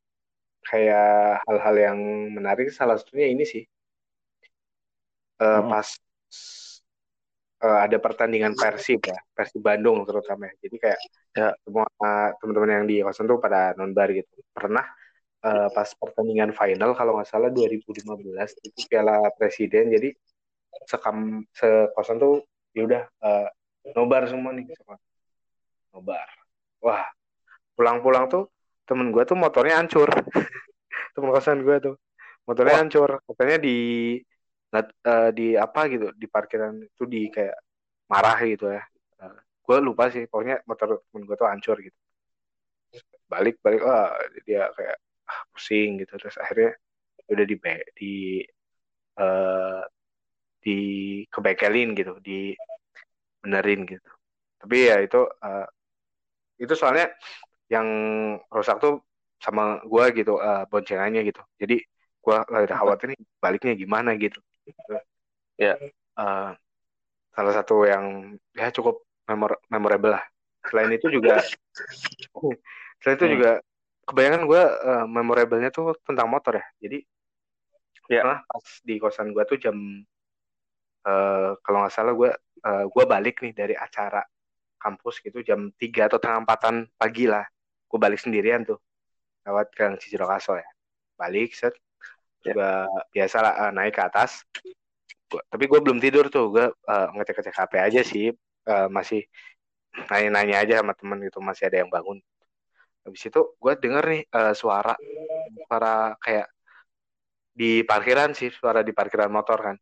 kayak 0.68 1.40
hal-hal 1.48 1.76
yang 1.80 1.98
menarik 2.36 2.68
salah 2.68 3.00
satunya 3.00 3.32
ini 3.32 3.48
sih 3.48 3.64
uh, 5.42 5.62
hmm. 5.62 5.68
pas 5.70 5.88
uh, 7.64 7.78
ada 7.84 7.96
pertandingan 7.98 8.54
Persib 8.54 9.02
ya 9.02 9.18
Persib 9.34 9.62
Bandung 9.62 10.02
terutama 10.06 10.50
ya. 10.50 10.54
jadi 10.66 10.76
kayak 10.78 11.00
ya. 11.34 11.48
semua 11.62 11.86
uh, 12.02 12.28
teman-teman 12.38 12.70
yang 12.82 12.84
di 12.86 12.96
kosan 13.02 13.26
tuh 13.26 13.38
pada 13.42 13.74
nonbar 13.74 14.10
gitu 14.14 14.30
pernah 14.54 14.86
uh, 15.42 15.68
pas 15.70 15.88
pertandingan 15.98 16.54
final 16.54 16.94
kalau 16.94 17.18
nggak 17.18 17.28
salah 17.28 17.50
2015 17.50 18.04
itu 18.66 18.78
Piala 18.86 19.22
Presiden 19.34 19.90
jadi 19.90 20.10
sekam 20.86 21.42
sekosan 21.52 22.16
tuh 22.20 22.44
ya 22.76 22.86
udah 22.86 23.02
uh, 23.24 23.48
nobar 23.96 24.28
semua 24.28 24.52
nih 24.54 24.68
semua 24.76 24.96
nobar 25.94 26.28
wah 26.84 27.04
pulang-pulang 27.74 28.30
tuh 28.30 28.50
temen 28.84 29.10
gue 29.12 29.22
tuh 29.26 29.36
motornya 29.36 29.80
hancur 29.80 30.08
temen 31.14 31.30
kosan 31.34 31.64
gue 31.64 31.76
tuh 31.82 31.94
motornya 32.46 32.74
wah. 32.78 32.80
hancur 32.84 33.10
katanya 33.28 33.58
di 33.60 33.76
uh, 34.74 35.30
di 35.32 35.56
apa 35.56 35.88
gitu 35.88 36.12
di 36.12 36.26
parkiran 36.28 36.76
itu 36.84 37.04
di 37.08 37.32
kayak 37.32 37.56
marah 38.08 38.38
gitu 38.44 38.68
ya. 38.72 38.82
Uh, 39.20 39.38
gue 39.64 39.76
lupa 39.80 40.12
sih 40.12 40.24
pokoknya 40.28 40.64
motor 40.68 41.00
temen 41.08 41.24
gue 41.24 41.36
tuh 41.36 41.48
hancur 41.48 41.76
gitu. 41.80 41.98
Balik 43.28 43.60
balik 43.64 43.80
wah 43.84 44.12
dia 44.44 44.68
kayak 44.76 44.96
ah, 45.28 45.40
pusing 45.52 46.00
gitu. 46.04 46.12
Terus 46.20 46.36
akhirnya 46.40 46.72
udah 47.28 47.44
di 47.44 47.56
di 47.96 48.12
uh, 49.20 49.82
di 50.60 50.78
kebekelin 51.32 51.96
gitu 51.96 52.20
di 52.20 52.52
benerin 53.40 53.84
gitu. 53.88 54.10
Tapi 54.58 54.76
ya 54.90 54.96
itu 55.00 55.20
uh, 55.24 55.66
itu 56.58 56.74
soalnya 56.76 57.12
yang 57.68 57.88
rusak 58.48 58.80
tuh 58.80 59.04
sama 59.38 59.78
gue 59.84 60.04
gitu 60.18 60.40
uh, 60.40 60.64
boncengannya 60.68 61.24
gitu. 61.28 61.40
Jadi 61.60 61.76
gue 62.18 62.36
lagi 62.52 62.68
khawatir 62.74 63.06
nih 63.14 63.20
baliknya 63.40 63.72
gimana 63.78 64.12
gitu 64.18 64.40
ya 65.58 65.74
uh, 66.18 66.50
salah 67.34 67.52
satu 67.54 67.86
yang 67.86 68.34
ya 68.54 68.70
cukup 68.74 69.06
memor 69.28 69.60
memorable 69.68 70.14
lah 70.16 70.24
selain 70.66 70.90
itu 70.94 71.08
juga 71.08 71.42
selain 73.00 73.16
itu 73.16 73.26
hmm. 73.26 73.34
juga 73.38 73.50
kebanyakan 74.08 74.42
gue 74.48 74.62
uh, 74.64 75.06
memorablenya 75.06 75.70
tuh 75.70 75.92
tentang 76.02 76.26
motor 76.32 76.56
ya 76.56 76.66
jadi 76.80 76.98
ya 78.08 78.22
yeah. 78.24 78.40
pas 78.40 78.66
di 78.80 78.96
kosan 78.96 79.36
gue 79.36 79.44
tuh 79.44 79.60
jam 79.60 79.76
uh, 81.04 81.52
kalau 81.60 81.84
nggak 81.84 81.92
salah 81.92 82.16
gue 82.16 82.30
uh, 82.64 82.84
gue 82.88 83.04
balik 83.04 83.44
nih 83.44 83.52
dari 83.52 83.74
acara 83.76 84.24
kampus 84.80 85.20
gitu 85.20 85.44
jam 85.44 85.68
tiga 85.76 86.08
atau 86.08 86.16
tengah 86.16 86.42
empatan 86.46 86.88
pagi 86.96 87.28
lah 87.28 87.44
gue 87.88 87.98
balik 88.00 88.16
sendirian 88.16 88.64
tuh 88.64 88.80
lewat 89.44 89.76
Gang 89.76 90.00
Cijirokaso 90.00 90.56
ya 90.56 90.68
balik 91.20 91.52
set 91.52 91.76
juga 92.52 92.70
yeah. 92.88 93.04
biasa 93.14 93.36
lah 93.44 93.54
uh, 93.68 93.72
naik 93.74 93.94
ke 93.94 94.02
atas. 94.02 94.44
Gua, 95.28 95.42
tapi 95.48 95.64
gue 95.68 95.80
belum 95.80 95.98
tidur 96.00 96.26
tuh. 96.32 96.46
Gue 96.52 96.66
uh, 96.68 97.06
ngecek 97.14 97.36
ngecek 97.40 97.56
HP 97.56 97.72
aja 97.76 98.00
sih. 98.04 98.26
Uh, 98.68 98.88
masih 98.92 99.24
nanya-nanya 100.08 100.56
aja 100.62 100.74
sama 100.84 100.92
temen 100.94 101.18
gitu 101.24 101.38
masih 101.40 101.68
ada 101.68 101.82
yang 101.82 101.90
bangun. 101.90 102.20
Habis 103.02 103.22
itu 103.32 103.40
gue 103.56 103.72
denger 103.80 104.04
nih 104.04 104.22
uh, 104.36 104.54
suara 104.54 104.94
suara 105.66 106.14
kayak 106.20 106.46
di 107.58 107.82
parkiran 107.82 108.36
sih 108.36 108.52
suara 108.52 108.86
di 108.86 108.92
parkiran 108.94 109.32
motor 109.32 109.58
kan 109.72 109.76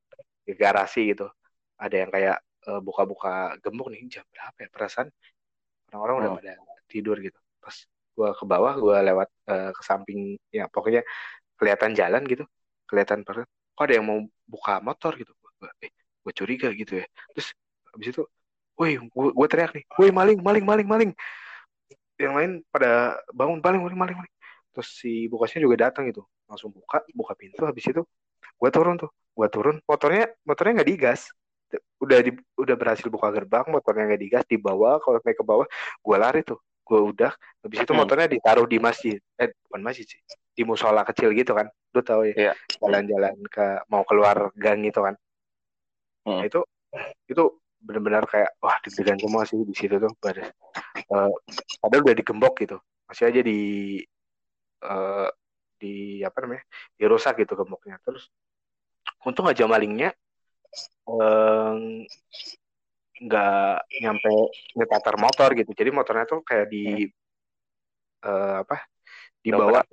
di 0.46 0.52
garasi 0.54 1.12
gitu. 1.12 1.26
Ada 1.76 1.96
yang 2.06 2.10
kayak 2.14 2.38
uh, 2.70 2.80
buka-buka 2.80 3.58
gembok 3.60 3.92
nih 3.92 4.06
jam 4.08 4.24
berapa 4.30 4.58
ya 4.62 4.68
perasaan? 4.70 5.08
Orang-orang 5.92 6.14
oh. 6.16 6.22
udah 6.22 6.32
pada 6.40 6.54
tidur 6.88 7.18
gitu. 7.20 7.38
Pas 7.60 7.76
gue 8.16 8.30
ke 8.32 8.44
bawah 8.48 8.74
gue 8.80 8.96
lewat 9.12 9.28
uh, 9.52 9.70
ke 9.76 9.82
samping 9.84 10.40
ya 10.48 10.64
pokoknya 10.72 11.04
kelihatan 11.60 11.92
jalan 11.92 12.24
gitu 12.24 12.48
kelihatan 12.86 13.26
parkiran 13.26 13.50
kok 13.76 13.84
ada 13.84 13.94
yang 14.00 14.06
mau 14.08 14.18
buka 14.48 14.80
motor 14.80 15.12
gitu. 15.20 15.32
Gue 15.36 15.68
eh, 15.84 15.92
gue 15.92 16.32
curiga 16.32 16.68
gitu 16.72 17.02
ya. 17.02 17.06
Terus 17.36 17.52
habis 17.92 18.08
itu 18.16 18.22
woi 18.76 19.00
gue 19.08 19.46
teriak 19.48 19.72
nih 19.72 19.84
woi 19.96 20.12
maling 20.12 20.38
maling 20.44 20.64
maling 20.64 20.88
maling 20.88 21.10
yang 22.20 22.36
lain 22.36 22.60
pada 22.68 23.16
bangun 23.32 23.60
paling 23.64 23.80
paling 23.80 23.96
paling 23.96 24.16
paling 24.20 24.32
terus 24.76 24.88
si 25.00 25.24
bukasnya 25.32 25.64
juga 25.64 25.88
datang 25.88 26.12
gitu 26.12 26.24
langsung 26.44 26.68
buka 26.68 27.00
buka 27.16 27.32
pintu 27.32 27.64
habis 27.64 27.84
itu 27.88 28.04
gue 28.56 28.70
turun 28.72 29.00
tuh 29.00 29.08
gue 29.36 29.48
turun 29.52 29.76
motornya 29.84 30.32
motornya 30.44 30.80
nggak 30.80 30.90
digas. 30.92 31.28
Udah 31.98 32.22
di, 32.22 32.30
udah 32.56 32.78
berhasil 32.78 33.10
buka 33.10 33.26
gerbang 33.34 33.66
motornya 33.68 34.14
nggak 34.14 34.22
digas 34.22 34.44
dibawa 34.46 35.02
kalau 35.02 35.18
naik 35.20 35.36
ke 35.36 35.44
bawah 35.44 35.66
gue 36.00 36.16
lari 36.16 36.40
tuh 36.46 36.62
gue 36.86 37.00
udah 37.02 37.34
habis 37.66 37.78
itu 37.82 37.92
hmm. 37.92 38.00
motornya 38.00 38.28
ditaruh 38.30 38.64
di 38.64 38.78
masjid. 38.78 39.18
Eh 39.36 39.50
bukan 39.66 39.80
masjid 39.82 40.06
sih 40.06 40.20
di 40.56 40.62
musola 40.64 41.04
kecil 41.04 41.36
gitu 41.36 41.52
kan. 41.52 41.68
Lu 41.92 42.00
tahu 42.00 42.32
ya 42.32 42.56
jalan 42.80 43.04
jalan-jalan 43.04 43.34
ke 43.52 43.66
mau 43.92 44.02
keluar 44.08 44.50
gang 44.56 44.80
gitu 44.82 45.04
kan. 45.04 45.14
Hmm. 46.26 46.42
nah, 46.42 46.44
itu 46.48 46.60
itu 47.30 47.44
benar-benar 47.78 48.26
kayak 48.26 48.50
wah 48.58 48.74
deg-degan 48.82 49.20
semua 49.20 49.46
sih 49.46 49.62
di 49.62 49.70
situ 49.76 50.00
tuh 50.00 50.10
pada 50.18 50.50
uh, 51.12 51.30
padahal 51.84 52.02
udah 52.02 52.16
digembok 52.16 52.54
gitu. 52.64 52.80
Masih 53.06 53.30
aja 53.30 53.40
di 53.44 53.60
uh, 54.82 55.28
di 55.76 56.24
apa 56.24 56.36
namanya 56.42 56.64
dirusak 56.96 57.36
gitu 57.44 57.52
gemboknya. 57.54 58.00
Terus 58.00 58.32
untung 59.28 59.46
aja 59.46 59.68
malingnya 59.68 60.16
nggak 63.16 63.76
um, 63.78 64.00
nyampe 64.02 64.32
ngetater 64.74 65.14
motor 65.20 65.48
gitu. 65.54 65.70
Jadi 65.76 65.90
motornya 65.92 66.26
tuh 66.26 66.40
kayak 66.42 66.66
di 66.72 67.06
uh, 68.26 68.66
apa 68.66 68.82
di 69.44 69.54
bawah 69.54 69.84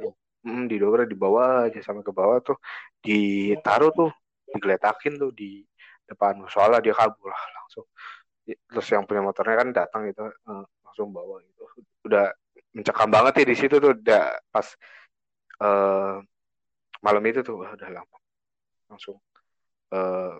hmm, 0.43 0.63
di 0.67 0.75
bawah 0.77 1.07
di 1.07 1.17
bawah 1.17 1.49
aja 1.71 1.79
sama 1.79 2.03
ke 2.03 2.11
bawah 2.11 2.39
tuh 2.43 2.57
ditaruh 2.99 3.91
tuh 3.95 4.11
digeletakin 4.51 5.17
tuh 5.17 5.31
di 5.33 5.63
depan 6.03 6.43
soalnya 6.51 6.83
dia 6.83 6.93
kabur 6.93 7.31
lah 7.31 7.43
langsung. 7.57 7.87
Terus 8.43 8.87
yang 8.91 9.07
punya 9.07 9.23
motornya 9.23 9.55
kan 9.55 9.69
datang 9.71 10.01
gitu 10.11 10.27
uh, 10.27 10.65
langsung 10.83 11.09
bawa 11.15 11.39
gitu. 11.41 11.63
Udah 12.03 12.35
mencekam 12.75 13.09
banget 13.09 13.33
ya 13.41 13.45
di 13.47 13.55
situ 13.55 13.75
tuh 13.79 13.95
udah 13.95 14.35
pas 14.51 14.67
uh, 15.63 16.19
malam 16.99 17.23
itu 17.23 17.39
tuh 17.41 17.63
udah 17.63 17.89
lama. 17.89 18.17
Langsung 18.91 19.17
uh, 19.95 20.35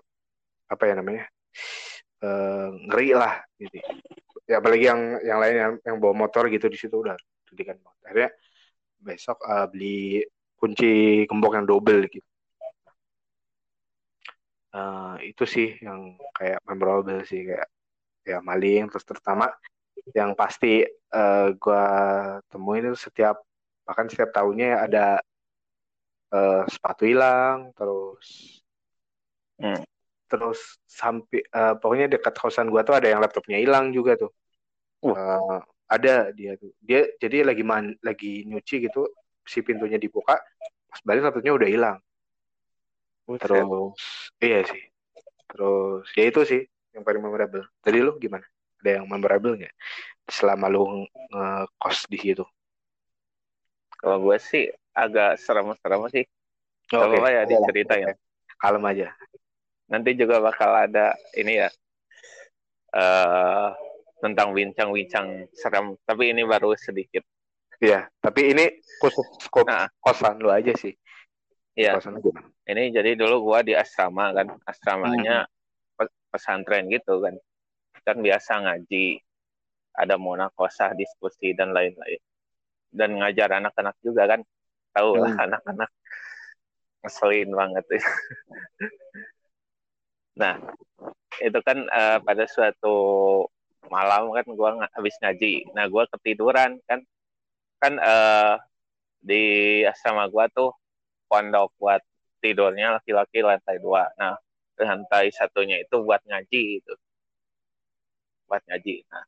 apa 0.68 0.82
ya 0.84 0.94
namanya 1.00 1.24
uh, 2.20 2.76
ngeri 2.92 3.16
lah 3.16 3.40
gitu. 3.56 3.80
Ya 4.44 4.60
apalagi 4.60 4.84
yang 4.84 5.00
yang 5.24 5.38
lain 5.40 5.56
yang, 5.56 5.72
yang 5.80 5.96
bawa 5.96 6.12
motor 6.28 6.52
gitu 6.52 6.68
di 6.68 6.76
situ 6.76 7.00
udah 7.00 7.16
kan 7.54 7.78
akhirnya 8.02 8.34
besok 9.04 9.38
uh, 9.44 9.68
beli 9.68 10.24
kunci 10.56 11.22
gembok 11.28 11.60
yang 11.60 11.68
double 11.68 12.08
gitu. 12.08 12.24
Uh, 14.74 15.14
itu 15.22 15.44
sih 15.46 15.68
yang 15.78 16.18
kayak 16.34 16.58
memorable 16.66 17.22
sih 17.22 17.46
kayak 17.46 17.68
ya 18.26 18.42
maling 18.42 18.90
terus 18.90 19.06
terutama 19.06 19.46
yang 20.16 20.34
pasti 20.34 20.82
uh, 21.14 21.54
gue 21.54 21.86
temuin 22.50 22.90
itu 22.90 22.98
setiap 22.98 23.38
bahkan 23.86 24.10
setiap 24.10 24.34
tahunnya 24.34 24.66
ya 24.66 24.78
ada 24.88 25.06
uh, 26.34 26.64
sepatu 26.66 27.06
hilang 27.06 27.70
terus 27.78 28.58
hmm. 29.62 29.84
terus 30.26 30.80
sampai 30.88 31.46
uh, 31.54 31.78
pokoknya 31.78 32.18
dekat 32.18 32.34
kosan 32.34 32.72
gua 32.72 32.82
tuh 32.82 32.96
ada 32.98 33.06
yang 33.06 33.22
laptopnya 33.22 33.60
hilang 33.60 33.94
juga 33.94 34.18
tuh. 34.18 34.32
Uh, 35.04 35.60
ada 35.88 36.32
dia 36.32 36.56
tuh. 36.56 36.72
Dia 36.80 37.06
jadi 37.20 37.44
lagi 37.44 37.62
man 37.64 37.92
lagi 38.00 38.44
nyuci 38.48 38.88
gitu 38.88 39.08
si 39.44 39.60
pintunya 39.60 40.00
dibuka 40.00 40.40
pas 40.88 41.00
balik 41.04 41.28
laptopnya 41.28 41.52
udah 41.52 41.68
hilang. 41.68 41.98
Terus 43.40 43.96
iya 44.40 44.60
sih. 44.64 44.84
Terus 45.48 46.06
ya 46.16 46.24
itu 46.28 46.40
sih 46.44 46.62
yang 46.94 47.02
paling 47.02 47.20
memorable. 47.20 47.64
Tadi 47.82 47.98
lu 48.00 48.16
gimana? 48.16 48.44
Ada 48.80 49.00
yang 49.00 49.06
memorable 49.08 49.56
nggak? 49.56 49.74
Selama 50.28 50.66
lu 50.70 51.04
ngekos 51.32 52.08
di 52.08 52.18
situ. 52.20 52.44
Kalau 53.98 54.20
gue 54.20 54.36
sih 54.36 54.68
agak 54.92 55.40
serem-serem 55.40 56.06
sih. 56.12 56.24
Oh, 56.92 57.08
okay. 57.08 57.32
ya 57.32 57.42
diceritain. 57.48 58.12
kalem 58.60 58.84
aja. 58.86 59.08
Nanti 59.88 60.16
juga 60.16 60.40
bakal 60.40 60.72
ada 60.72 61.16
ini 61.36 61.64
ya. 61.64 61.68
Uh, 62.94 63.74
tentang 64.24 64.56
bincang-bincang 64.56 65.44
serem 65.52 66.00
tapi 66.08 66.32
ini 66.32 66.48
baru 66.48 66.72
sedikit 66.72 67.20
Iya, 67.82 68.06
tapi 68.22 68.54
ini 68.54 68.64
khusus 69.02 69.26
skop 69.42 69.66
nah. 69.66 69.90
kosan 69.98 70.38
lu 70.38 70.48
aja 70.48 70.70
sih. 70.78 70.94
Iya. 71.74 71.98
Ini 72.64 72.94
jadi 72.94 73.18
dulu 73.18 73.50
gua 73.50 73.66
di 73.66 73.74
asrama 73.74 74.30
kan, 74.30 74.54
asramanya 74.64 75.44
hmm. 75.98 76.08
pesantren 76.30 76.86
gitu 76.88 77.18
kan. 77.18 77.34
Kan 78.06 78.24
biasa 78.24 78.62
ngaji, 78.62 79.18
ada 80.00 80.14
monakosah, 80.14 80.94
diskusi 80.94 81.52
dan 81.52 81.74
lain-lain. 81.74 82.20
Dan 82.94 83.18
ngajar 83.18 83.58
anak-anak 83.58 83.96
juga 84.00 84.32
kan. 84.32 84.40
Tahu 84.94 85.10
lah 85.18 85.34
hmm. 85.34 85.44
anak-anak 85.50 85.90
ngeselin 87.02 87.50
banget 87.52 87.84
ya. 87.90 88.02
Nah, 90.34 90.58
itu 91.38 91.58
kan 91.62 91.86
uh, 91.94 92.18
pada 92.18 92.42
suatu 92.50 92.98
malam 93.94 94.34
kan 94.34 94.46
gue 94.50 94.70
habis 94.98 95.14
ngaji. 95.22 95.70
Nah, 95.76 95.86
gue 95.86 96.04
ketiduran 96.18 96.82
kan. 96.90 97.00
Kan 97.78 97.94
uh, 98.02 98.58
di 99.22 99.44
asrama 99.86 100.26
gue 100.26 100.44
tuh 100.50 100.70
pondok 101.30 101.70
buat 101.78 102.02
tidurnya 102.42 102.98
laki-laki 102.98 103.40
lantai 103.40 103.78
dua. 103.78 104.10
Nah, 104.18 104.34
lantai 104.76 105.30
satunya 105.30 105.78
itu 105.78 105.96
buat 106.02 106.20
ngaji 106.26 106.82
itu. 106.82 106.94
Buat 108.50 108.62
ngaji. 108.66 109.06
Nah, 109.08 109.24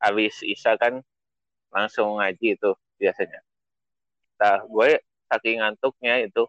habis 0.00 0.40
Isa 0.42 0.74
kan 0.80 1.04
langsung 1.70 2.18
ngaji 2.18 2.56
itu 2.56 2.70
biasanya. 2.96 3.40
Nah, 4.40 4.64
gue 4.64 4.88
saking 5.30 5.60
ngantuknya 5.60 6.24
itu 6.24 6.48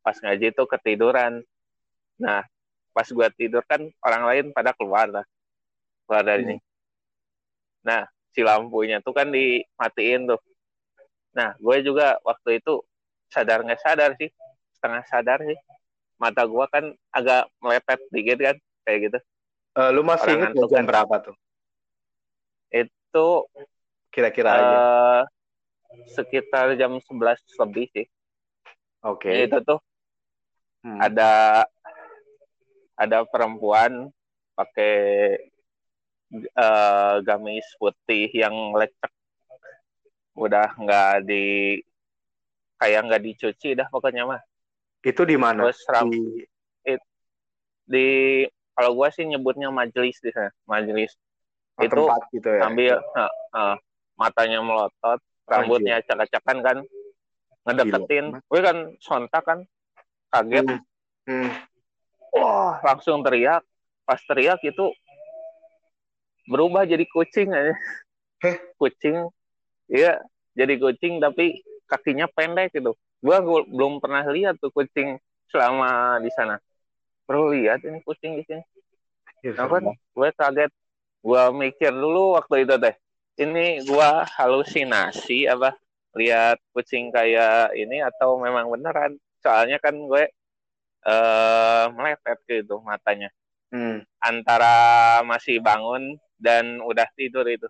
pas 0.00 0.16
ngaji 0.16 0.50
itu 0.56 0.64
ketiduran. 0.64 1.44
Nah, 2.18 2.42
pas 2.96 3.06
gue 3.06 3.28
tidur 3.38 3.62
kan 3.62 3.84
orang 4.02 4.22
lain 4.26 4.44
pada 4.50 4.74
keluar 4.74 5.06
lah 5.06 5.26
keluar 6.08 6.24
dari 6.24 6.42
hmm. 6.42 6.48
ini 6.48 6.56
nah 7.84 8.08
si 8.32 8.40
lampunya 8.40 9.04
tuh 9.04 9.12
kan 9.12 9.28
dimatiin 9.28 10.24
tuh 10.24 10.40
nah 11.36 11.52
gue 11.60 11.76
juga 11.84 12.16
waktu 12.24 12.64
itu 12.64 12.80
sadar 13.28 13.60
nggak 13.60 13.80
sadar 13.84 14.16
sih 14.16 14.32
setengah 14.80 15.04
sadar 15.04 15.38
sih 15.44 15.58
mata 16.16 16.42
gue 16.48 16.64
kan 16.72 16.84
agak 17.12 17.46
melepet 17.60 18.00
dikit 18.10 18.38
kan 18.40 18.56
kayak 18.88 18.98
gitu 19.12 19.18
uh, 19.76 19.90
lu 19.92 20.02
masih 20.02 20.34
ingat 20.34 20.56
jam 20.56 20.82
kan. 20.82 20.88
berapa 20.88 21.14
tuh 21.30 21.36
itu 22.72 23.26
kira-kira 24.10 24.50
uh, 24.50 24.56
aja 24.56 24.80
sekitar 26.16 26.74
jam 26.74 26.96
11 26.96 27.04
lebih 27.38 27.86
sih 27.92 28.06
oke 29.04 29.22
okay. 29.22 29.46
itu 29.46 29.60
tuh 29.62 29.78
hmm. 30.84 30.98
ada 30.98 31.64
ada 32.98 33.22
perempuan 33.28 34.10
pakai 34.58 34.94
uh, 36.34 37.20
gamis 37.24 37.66
putih 37.80 38.28
yang 38.32 38.54
lecek. 38.76 39.12
Udah 40.38 40.70
nggak 40.78 41.26
di 41.26 41.78
kayak 42.78 43.10
nggak 43.10 43.22
dicuci 43.24 43.74
dah 43.74 43.88
pokoknya 43.90 44.28
mah. 44.28 44.40
Itu 45.02 45.26
di 45.26 45.34
mana? 45.34 45.66
Terus 45.66 45.80
ram, 45.90 46.10
di, 46.10 46.46
it, 46.86 47.02
di 47.86 48.08
kalau 48.78 48.94
gue 48.94 49.08
sih 49.10 49.26
nyebutnya 49.26 49.74
majelis 49.74 50.22
di 50.22 50.30
sana 50.30 50.54
majelis. 50.70 51.14
Oh, 51.78 51.86
itu 51.86 52.02
gitu 52.34 52.48
ya? 52.58 52.66
ambil 52.66 52.98
uh, 52.98 53.32
uh, 53.54 53.74
matanya 54.18 54.58
melotot 54.58 55.22
rambutnya 55.46 56.02
acak-acakan 56.02 56.58
kan 56.62 56.78
ngedeketin. 57.66 58.26
Gue 58.46 58.60
kan 58.62 58.76
sontak 58.98 59.42
kan 59.46 59.62
kaget. 60.30 60.66
Hmm. 60.66 60.82
Hmm. 61.26 61.50
Wah 62.34 62.78
langsung 62.82 63.22
teriak. 63.26 63.62
Pas 64.06 64.20
teriak 64.24 64.62
itu 64.64 64.90
berubah 66.48 66.88
jadi 66.88 67.04
kucing 67.04 67.52
aja. 67.52 67.76
Kucing. 68.80 69.28
Iya 69.92 70.24
jadi 70.56 70.74
kucing 70.80 71.20
tapi 71.20 71.60
kakinya 71.86 72.26
pendek 72.32 72.72
gitu. 72.74 72.96
Gua, 73.20 73.38
gua 73.44 73.62
belum 73.68 74.00
pernah 74.00 74.24
lihat 74.26 74.56
tuh 74.58 74.72
kucing 74.72 75.20
selama 75.52 76.18
di 76.24 76.30
sana. 76.32 76.56
Perlu 77.28 77.52
lihat 77.52 77.84
ini 77.84 78.00
kucing 78.02 78.40
di 78.40 78.44
sini. 78.48 78.64
Ya, 79.44 79.54
apa 79.60 79.78
gue 79.94 80.28
kaget. 80.34 80.72
Gue 81.18 81.42
mikir 81.54 81.92
dulu 81.92 82.38
waktu 82.38 82.64
itu 82.64 82.74
teh. 82.78 82.94
Ini 83.38 83.84
gue 83.86 84.10
halusinasi 84.38 85.46
apa? 85.50 85.76
Lihat 86.16 86.58
kucing 86.72 87.12
kayak 87.12 87.76
ini 87.76 88.00
atau 88.02 88.40
memang 88.40 88.70
beneran? 88.70 89.14
Soalnya 89.38 89.78
kan 89.78 89.94
gue 89.94 90.24
uh, 91.06 91.84
melepet 91.94 92.38
gitu 92.48 92.80
matanya. 92.82 93.30
Hmm. 93.68 94.00
antara 94.24 95.20
masih 95.28 95.60
bangun 95.60 96.16
dan 96.38 96.80
udah 96.82 97.06
tidur 97.14 97.44
itu 97.46 97.66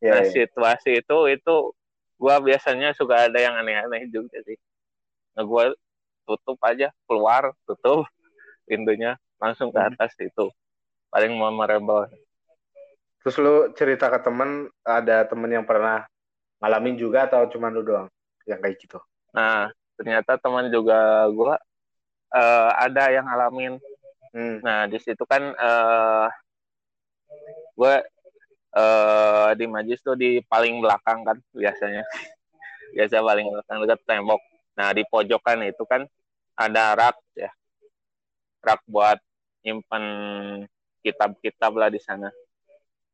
yeah, 0.00 0.18
nah 0.18 0.22
yeah. 0.24 0.32
situasi 0.32 1.04
itu 1.04 1.18
itu 1.32 1.56
gue 2.18 2.34
biasanya 2.42 2.96
suka 2.98 3.30
ada 3.30 3.38
yang 3.38 3.54
aneh-aneh 3.54 4.10
juga 4.10 4.40
sih 4.42 4.58
nah 5.38 5.46
gue 5.46 5.64
tutup 6.26 6.58
aja 6.66 6.90
keluar 7.06 7.54
tutup 7.68 8.04
pintunya 8.68 9.16
langsung 9.38 9.70
ke 9.70 9.78
hmm. 9.78 9.88
atas 9.94 10.12
itu 10.18 10.50
paling 11.08 11.32
memorable 11.32 12.10
terus 13.22 13.36
lu 13.38 13.70
cerita 13.76 14.08
ke 14.08 14.18
temen 14.24 14.68
ada 14.82 15.24
temen 15.28 15.50
yang 15.52 15.64
pernah 15.64 16.04
ngalamin 16.58 16.98
juga 16.98 17.30
atau 17.30 17.46
cuma 17.48 17.70
lu 17.70 17.86
doang 17.86 18.08
yang 18.44 18.58
kayak 18.58 18.76
gitu 18.82 18.98
nah 19.30 19.70
ternyata 19.94 20.36
teman 20.40 20.68
juga 20.72 21.28
gue 21.30 21.54
uh, 22.34 22.70
ada 22.76 23.14
yang 23.14 23.24
ngalamin 23.24 23.78
Hmm. 24.32 24.60
Nah 24.60 24.84
di 24.86 24.98
situ 25.00 25.24
kan 25.24 25.42
uh, 25.56 26.28
gue 27.78 27.94
uh, 28.74 29.50
di 29.54 29.64
majlis 29.70 30.02
tuh 30.02 30.18
di 30.18 30.42
paling 30.42 30.82
belakang 30.82 31.22
kan 31.22 31.38
biasanya 31.54 32.02
biasa 32.94 33.22
paling 33.22 33.46
belakang 33.46 33.78
dekat 33.86 34.00
tembok. 34.02 34.42
Nah 34.74 34.90
di 34.90 35.02
pojokan 35.06 35.62
itu 35.62 35.86
kan 35.86 36.02
ada 36.58 36.98
rak 36.98 37.16
ya 37.38 37.50
rak 38.66 38.82
buat 38.90 39.22
nyimpan 39.62 40.04
kitab-kitab 41.06 41.72
lah 41.78 41.88
di 41.94 42.02
sana. 42.02 42.34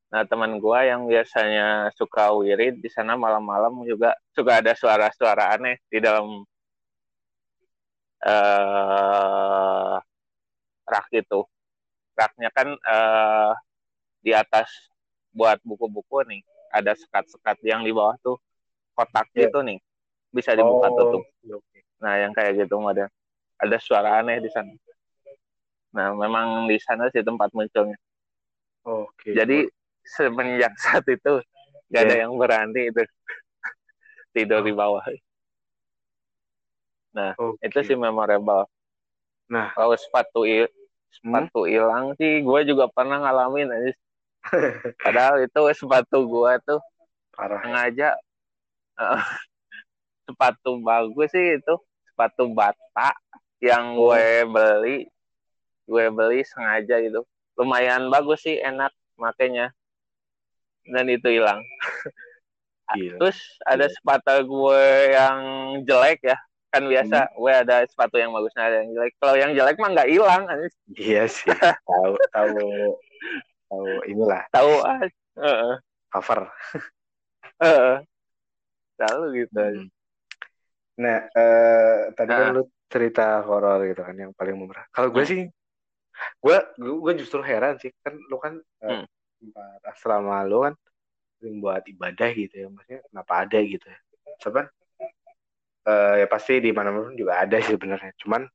Nah 0.08 0.22
teman 0.24 0.56
gue 0.56 0.78
yang 0.88 1.04
biasanya 1.04 1.92
suka 1.92 2.32
wirid 2.32 2.80
di 2.80 2.88
sana 2.88 3.18
malam-malam 3.20 3.84
juga 3.84 4.16
suka 4.32 4.64
ada 4.64 4.72
suara-suara 4.72 5.52
aneh 5.58 5.76
di 5.92 5.98
dalam 6.00 6.40
uh, 8.24 9.96
rak 10.88 11.08
itu. 11.12 11.40
Raknya 12.14 12.48
kan 12.54 12.68
uh, 12.78 13.52
di 14.24 14.32
atas 14.32 14.72
buat 15.36 15.60
buku-buku 15.60 16.24
nih 16.24 16.40
ada 16.72 16.96
sekat-sekat 16.96 17.60
yang 17.62 17.84
di 17.84 17.92
bawah 17.92 18.16
tuh 18.24 18.40
kotak 18.96 19.28
yeah. 19.36 19.46
gitu 19.46 19.60
nih 19.60 19.78
bisa 20.32 20.56
dibuka 20.56 20.88
oh, 20.90 20.96
tutup. 20.96 21.22
Okay. 21.44 21.84
Nah 22.00 22.18
yang 22.18 22.32
kayak 22.32 22.64
gitu 22.64 22.80
model 22.80 23.06
ada 23.60 23.76
suara 23.78 24.18
aneh 24.18 24.42
di 24.42 24.50
sana. 24.50 24.72
Nah, 25.94 26.10
memang 26.18 26.66
di 26.66 26.76
sana 26.82 27.06
sih 27.14 27.22
tempat 27.22 27.54
munculnya. 27.54 27.94
Oke. 28.82 29.30
Okay. 29.30 29.32
Jadi 29.38 29.58
semenjak 30.02 30.74
saat 30.76 31.06
itu 31.06 31.40
gak 31.88 32.02
yeah. 32.02 32.02
ada 32.02 32.14
yang 32.26 32.34
berani 32.34 32.90
itu 32.90 33.02
tidur 34.34 34.60
oh. 34.60 34.66
di 34.66 34.72
bawah. 34.74 35.04
Nah, 37.14 37.32
okay. 37.38 37.70
itu 37.70 37.94
sih 37.94 37.96
memorable. 37.96 38.66
Nah, 39.46 39.70
kalau 39.72 39.94
sepatu 39.94 40.42
il 40.42 40.66
sepatu 41.14 41.62
hmm? 41.62 41.70
hilang 41.70 42.06
sih 42.18 42.42
gue 42.42 42.60
juga 42.66 42.90
pernah 42.90 43.22
ngalamin 43.22 43.70
aja. 43.70 43.92
Padahal 45.04 45.44
itu 45.44 45.60
sepatu 45.74 46.24
gue 46.28 46.52
tuh 46.64 46.80
Parah. 47.34 47.60
sengaja 47.64 48.14
uh, 49.00 49.22
sepatu 50.28 50.80
bagus 50.80 51.32
sih 51.32 51.58
itu 51.60 51.74
sepatu 52.12 52.52
bata 52.52 53.10
yang 53.58 53.96
oh. 53.96 54.12
gue 54.12 54.44
beli 54.48 54.98
gue 55.84 56.04
beli 56.12 56.40
sengaja 56.44 57.00
gitu. 57.00 57.24
Lumayan 57.54 58.10
bagus 58.10 58.44
sih 58.44 58.58
enak 58.58 58.90
makanya 59.20 59.70
dan 60.84 61.06
itu 61.08 61.40
hilang. 61.40 61.60
Terus 62.94 63.38
ada 63.64 63.88
sepatu 63.88 64.44
gue 64.44 64.84
yang 65.12 65.38
jelek 65.88 66.20
ya. 66.24 66.38
Kan 66.74 66.90
biasa 66.90 67.30
hmm. 67.30 67.34
gue 67.38 67.52
ada 67.54 67.76
sepatu 67.86 68.18
yang 68.18 68.34
bagus 68.34 68.50
ada 68.58 68.82
yang 68.82 68.90
jelek. 68.92 69.12
Kalau 69.22 69.34
yang 69.38 69.52
jelek 69.54 69.78
mah 69.78 69.90
nggak 69.94 70.10
hilang 70.10 70.42
iya 70.98 71.24
sih 71.30 71.48
tahu 71.86 72.14
tahu 72.34 72.58
tahu 73.68 73.88
inilah. 74.08 74.42
Tahu 74.50 74.72
uh, 75.40 75.74
cover. 76.10 76.40
Uh, 77.62 78.02
gitu 79.34 79.58
hmm. 79.58 79.86
nah 80.94 81.26
uh, 81.34 82.14
tadi 82.14 82.30
uh. 82.30 82.38
kan 82.38 82.48
lu 82.54 82.62
cerita 82.86 83.42
horor 83.42 83.82
gitu 83.90 84.06
kan 84.06 84.14
yang 84.14 84.30
paling 84.30 84.54
memberat 84.54 84.86
kalau 84.94 85.10
gue 85.10 85.22
hmm. 85.26 85.30
sih 85.30 85.42
gue 86.40 86.56
gue 86.78 87.12
justru 87.18 87.40
heran 87.42 87.76
sih. 87.80 87.90
Kan 88.02 88.14
lu 88.30 88.36
kan 88.38 88.54
eh, 88.58 89.02
hmm. 89.02 89.04
tempat 89.40 89.80
asrama 89.90 90.42
lu 90.46 90.64
kan 90.64 90.74
sering 91.38 91.58
buat 91.60 91.82
ibadah 91.84 92.30
gitu 92.32 92.54
ya. 92.54 92.66
Maksudnya 92.70 93.00
kenapa 93.10 93.32
ada 93.44 93.58
gitu 93.60 93.86
ya. 93.86 93.98
Cuman 94.40 94.64
uh, 95.88 96.14
ya 96.20 96.26
pasti 96.30 96.62
di 96.62 96.70
mana 96.70 96.94
pun 96.94 97.14
juga 97.18 97.42
ada 97.42 97.56
sih 97.60 97.74
sebenarnya. 97.74 98.12
Cuman 98.20 98.46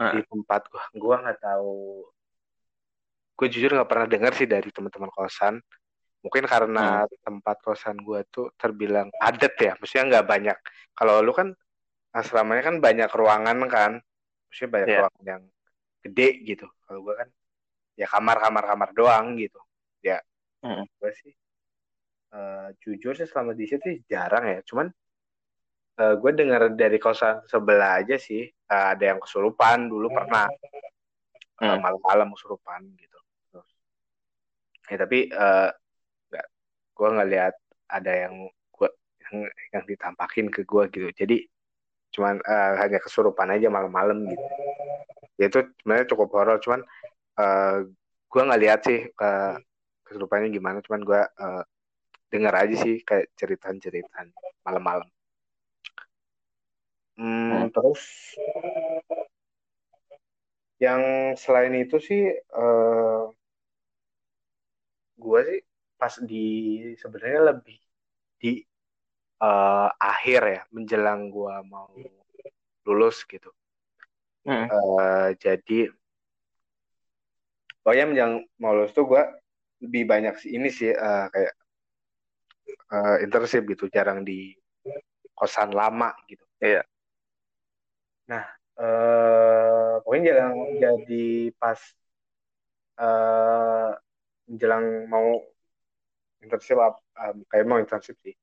di 0.00 0.24
tempat 0.24 0.64
gue 0.72 0.84
gue 0.96 1.12
nggak 1.12 1.40
tahu 1.44 2.08
gue 3.40 3.48
jujur 3.48 3.72
nggak 3.72 3.88
pernah 3.88 4.04
dengar 4.04 4.36
sih 4.36 4.44
dari 4.44 4.68
teman-teman 4.68 5.08
kosan. 5.08 5.56
Mungkin 6.20 6.44
karena 6.44 7.08
hmm. 7.08 7.24
tempat 7.24 7.56
kosan 7.64 7.96
gue 7.96 8.20
tuh 8.28 8.52
terbilang 8.60 9.08
padat 9.16 9.56
ya. 9.56 9.72
Maksudnya 9.80 10.04
nggak 10.12 10.26
banyak. 10.28 10.56
Kalau 10.92 11.24
lu 11.24 11.32
kan 11.32 11.48
asramanya 12.12 12.68
kan 12.68 12.76
banyak 12.84 13.08
ruangan 13.08 13.56
kan. 13.72 13.92
Maksudnya 14.52 14.70
banyak 14.76 14.88
yeah. 14.92 15.00
ruangan 15.00 15.24
yang 15.24 15.42
gede 16.04 16.28
gitu. 16.44 16.66
Kalau 16.84 17.00
gue 17.00 17.14
kan 17.16 17.28
ya 17.96 18.04
kamar 18.12 18.36
kamar 18.44 18.88
doang 18.92 19.40
gitu. 19.40 19.60
Ya 20.04 20.20
mm. 20.60 20.84
gue 21.00 21.12
sih 21.24 21.32
uh, 22.36 22.68
jujur 22.84 23.16
sih 23.16 23.24
selama 23.24 23.56
di 23.56 23.64
situ 23.64 24.04
jarang 24.04 24.44
ya. 24.44 24.60
Cuman 24.68 24.92
uh, 25.96 26.04
eh, 26.04 26.14
gue 26.20 26.30
dengar 26.36 26.68
dari 26.76 27.00
kosan 27.00 27.40
sebelah 27.48 28.04
aja 28.04 28.20
sih 28.20 28.44
uh, 28.44 28.92
ada 28.92 29.16
yang 29.16 29.20
kesurupan. 29.24 29.88
Dulu 29.88 30.12
pernah 30.12 30.44
uh, 31.64 31.76
malam-malam 31.80 32.36
kesurupan 32.36 32.84
gitu 33.00 33.19
ya 34.90 34.96
tapi 34.98 35.30
uh, 35.30 35.70
nggak 36.30 36.46
gue 36.98 37.08
nggak 37.14 37.30
lihat 37.30 37.54
ada 37.86 38.12
yang 38.26 38.34
gue 38.74 38.88
yang, 39.22 39.34
yang 39.70 39.84
ditampakin 39.86 40.50
ke 40.50 40.66
gue 40.66 40.84
gitu. 40.90 41.08
Jadi 41.14 41.36
cuman 42.10 42.42
uh, 42.42 42.74
hanya 42.82 42.98
kesurupan 42.98 43.54
aja 43.54 43.70
malam-malam 43.70 44.26
gitu. 44.26 44.46
Ya 45.38 45.46
itu 45.46 45.62
sebenarnya 45.80 46.10
cukup 46.10 46.28
horor 46.34 46.58
cuman 46.58 46.82
uh, 47.38 47.42
eh, 47.42 47.78
gue 48.30 48.42
nggak 48.42 48.62
lihat 48.66 48.80
sih 48.82 49.00
uh, 49.06 49.54
kesurupannya 50.02 50.50
gimana. 50.50 50.82
Cuman 50.82 51.02
gue 51.06 51.22
uh, 51.22 51.62
dengar 52.30 52.54
aja 52.58 52.74
sih 52.82 53.02
kayak 53.06 53.30
cerita-cerita 53.38 54.26
malam-malam. 54.66 55.06
Hmm, 57.20 57.68
terus 57.68 58.00
yang 60.80 61.36
selain 61.36 61.76
itu 61.76 62.00
sih 62.00 62.32
uh, 62.56 63.28
gue 65.20 65.40
sih 65.44 65.60
pas 66.00 66.14
di 66.24 66.46
sebenarnya 66.96 67.52
lebih 67.52 67.76
di 68.40 68.64
uh, 69.44 69.92
akhir 70.00 70.40
ya 70.48 70.62
menjelang 70.72 71.28
gue 71.28 71.54
mau 71.68 71.92
lulus 72.88 73.28
gitu 73.28 73.52
Hmm. 74.40 74.66
Uh, 74.72 75.28
jadi 75.36 75.92
pokoknya 77.84 78.04
yang 78.16 78.32
mau 78.56 78.72
lulus 78.72 78.96
tuh 78.96 79.04
gue 79.04 79.22
lebih 79.84 80.08
banyak 80.08 80.34
sih 80.40 80.56
ini 80.56 80.72
sih 80.72 80.92
uh, 80.92 81.28
kayak 81.28 81.54
uh, 82.92 83.16
internship 83.20 83.68
gitu, 83.68 83.92
jarang 83.92 84.24
di 84.24 84.56
kosan 85.36 85.76
lama 85.76 86.12
gitu. 86.28 86.44
Iya. 86.60 86.84
Nah, 88.32 88.44
uh, 88.80 90.00
pokoknya 90.04 90.24
jarang 90.32 90.56
jadi 90.80 91.52
pas 91.60 91.80
uh, 93.00 93.92
menjelang 94.50 95.06
mau 95.06 95.38
internship 96.42 96.76
um, 96.82 97.36
kayak 97.46 97.64
mau 97.70 97.78
internship 97.78 98.18
sih. 98.18 98.34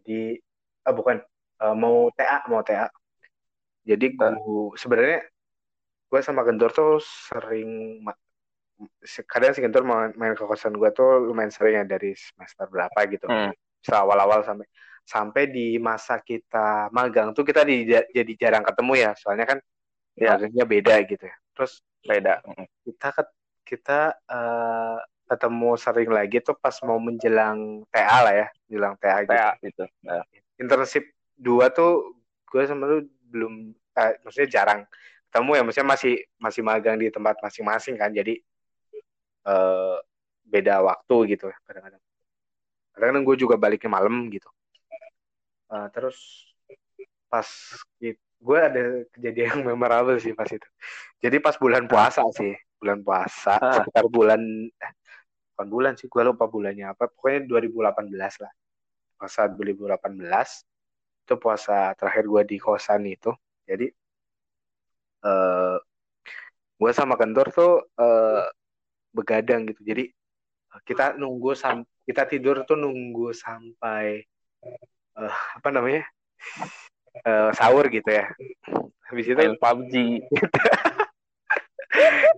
Jadi 0.00 0.40
uh, 0.88 0.94
bukan 0.96 1.20
uh, 1.60 1.76
mau 1.76 2.08
TA, 2.16 2.48
mau 2.48 2.64
TA. 2.64 2.88
Jadi 3.84 4.16
gue 4.16 4.28
sebenarnya 4.80 5.20
gue 6.10 6.20
sama 6.24 6.42
Gentur 6.42 6.70
tuh 6.74 6.98
sering 7.00 8.02
kadang 9.28 9.52
si 9.52 9.60
Gentur 9.60 9.84
main, 9.84 10.10
main 10.16 10.32
ke 10.32 10.42
kosan 10.42 10.74
gue 10.74 10.90
tuh 10.90 11.28
lumayan 11.28 11.52
sering 11.52 11.80
ya 11.80 11.84
dari 11.84 12.16
semester 12.16 12.66
berapa 12.66 12.98
gitu 13.12 13.28
hmm. 13.28 13.52
awal-awal 13.92 14.40
sampai 14.40 14.66
sampai 15.04 15.42
di 15.52 15.76
masa 15.76 16.20
kita 16.20 16.88
magang 16.94 17.32
tuh 17.36 17.44
kita 17.44 17.66
di, 17.66 17.84
jadi 17.88 18.32
jarang 18.38 18.64
ketemu 18.64 18.92
ya 18.96 19.10
soalnya 19.18 19.46
kan 19.48 19.58
ya. 20.16 20.36
magangnya 20.36 20.64
beda 20.64 20.94
gitu 21.08 21.24
ya 21.28 21.36
terus 21.52 21.72
beda 22.04 22.34
hmm. 22.46 22.66
kita 22.88 23.08
kita 23.64 24.00
uh, 24.26 24.98
ketemu 25.30 25.70
sering 25.78 26.10
lagi 26.10 26.42
tuh 26.42 26.58
pas 26.58 26.74
mau 26.82 26.98
menjelang 26.98 27.86
TA 27.94 28.18
lah 28.26 28.34
ya 28.34 28.46
menjelang 28.66 28.94
TA 28.98 29.22
gitu, 29.22 29.30
TA 29.30 29.50
gitu. 29.62 29.84
Ya. 30.02 30.22
internship 30.58 31.04
dua 31.38 31.70
tuh 31.70 32.18
gue 32.50 32.62
sama 32.66 32.90
lu 32.90 33.06
belum 33.30 33.70
eh, 33.94 34.18
maksudnya 34.26 34.50
jarang 34.50 34.82
ketemu 35.30 35.50
ya 35.54 35.62
maksudnya 35.62 35.88
masih 35.94 36.14
masih 36.42 36.62
magang 36.66 36.98
di 36.98 37.06
tempat 37.14 37.38
masing-masing 37.38 37.94
kan 37.94 38.10
jadi 38.10 38.34
uh, 39.46 40.02
beda 40.42 40.82
waktu 40.82 41.38
gitu 41.38 41.46
ya 41.46 41.56
kadang-kadang 41.62 42.02
kadang-kadang 42.90 43.22
gue 43.22 43.36
juga 43.38 43.54
baliknya 43.54 43.90
malam 43.94 44.26
gitu 44.34 44.50
uh, 45.70 45.86
terus 45.94 46.50
pas 47.30 47.46
gue 48.40 48.58
ada 48.58 49.06
kejadian 49.14 49.46
yang 49.54 49.62
memorable 49.70 50.18
sih 50.18 50.34
pas 50.34 50.50
itu 50.50 50.66
jadi 51.22 51.38
pas 51.38 51.54
bulan 51.54 51.86
puasa 51.86 52.26
sih 52.34 52.58
bulan 52.82 53.04
puasa 53.06 53.54
ah. 53.54 53.72
sekitar 53.78 54.10
bulan 54.10 54.40
eh, 54.66 54.92
bukan 55.60 55.76
bulan 55.76 55.92
sih 55.92 56.08
gue 56.08 56.24
lupa 56.24 56.48
bulannya 56.48 56.88
apa. 56.88 57.12
Pokoknya 57.12 57.44
2018 57.44 58.16
lah. 58.16 58.52
Puasa 59.20 59.44
2018 59.44 60.16
itu 61.28 61.34
puasa 61.36 61.92
terakhir 62.00 62.24
gue 62.24 62.42
di 62.48 62.56
kosan 62.56 63.04
itu. 63.04 63.28
Jadi 63.68 63.92
uh, 65.28 65.28
eh, 65.28 65.76
gue 66.80 66.90
sama 66.96 67.20
kantor 67.20 67.46
tuh 67.52 67.72
uh, 68.00 68.48
begadang 69.12 69.68
gitu. 69.68 69.84
Jadi 69.84 70.08
kita 70.88 71.20
nunggu 71.20 71.52
sam 71.52 71.84
kita 72.08 72.24
tidur 72.24 72.64
tuh 72.64 72.80
nunggu 72.80 73.36
sampai 73.36 74.24
uh, 75.20 75.36
apa 75.60 75.68
namanya? 75.68 76.08
Uh, 77.20 77.52
sahur 77.52 77.84
gitu 77.92 78.08
ya. 78.08 78.32
Habis 79.12 79.28
itu 79.28 79.36
PUBG 79.60 79.94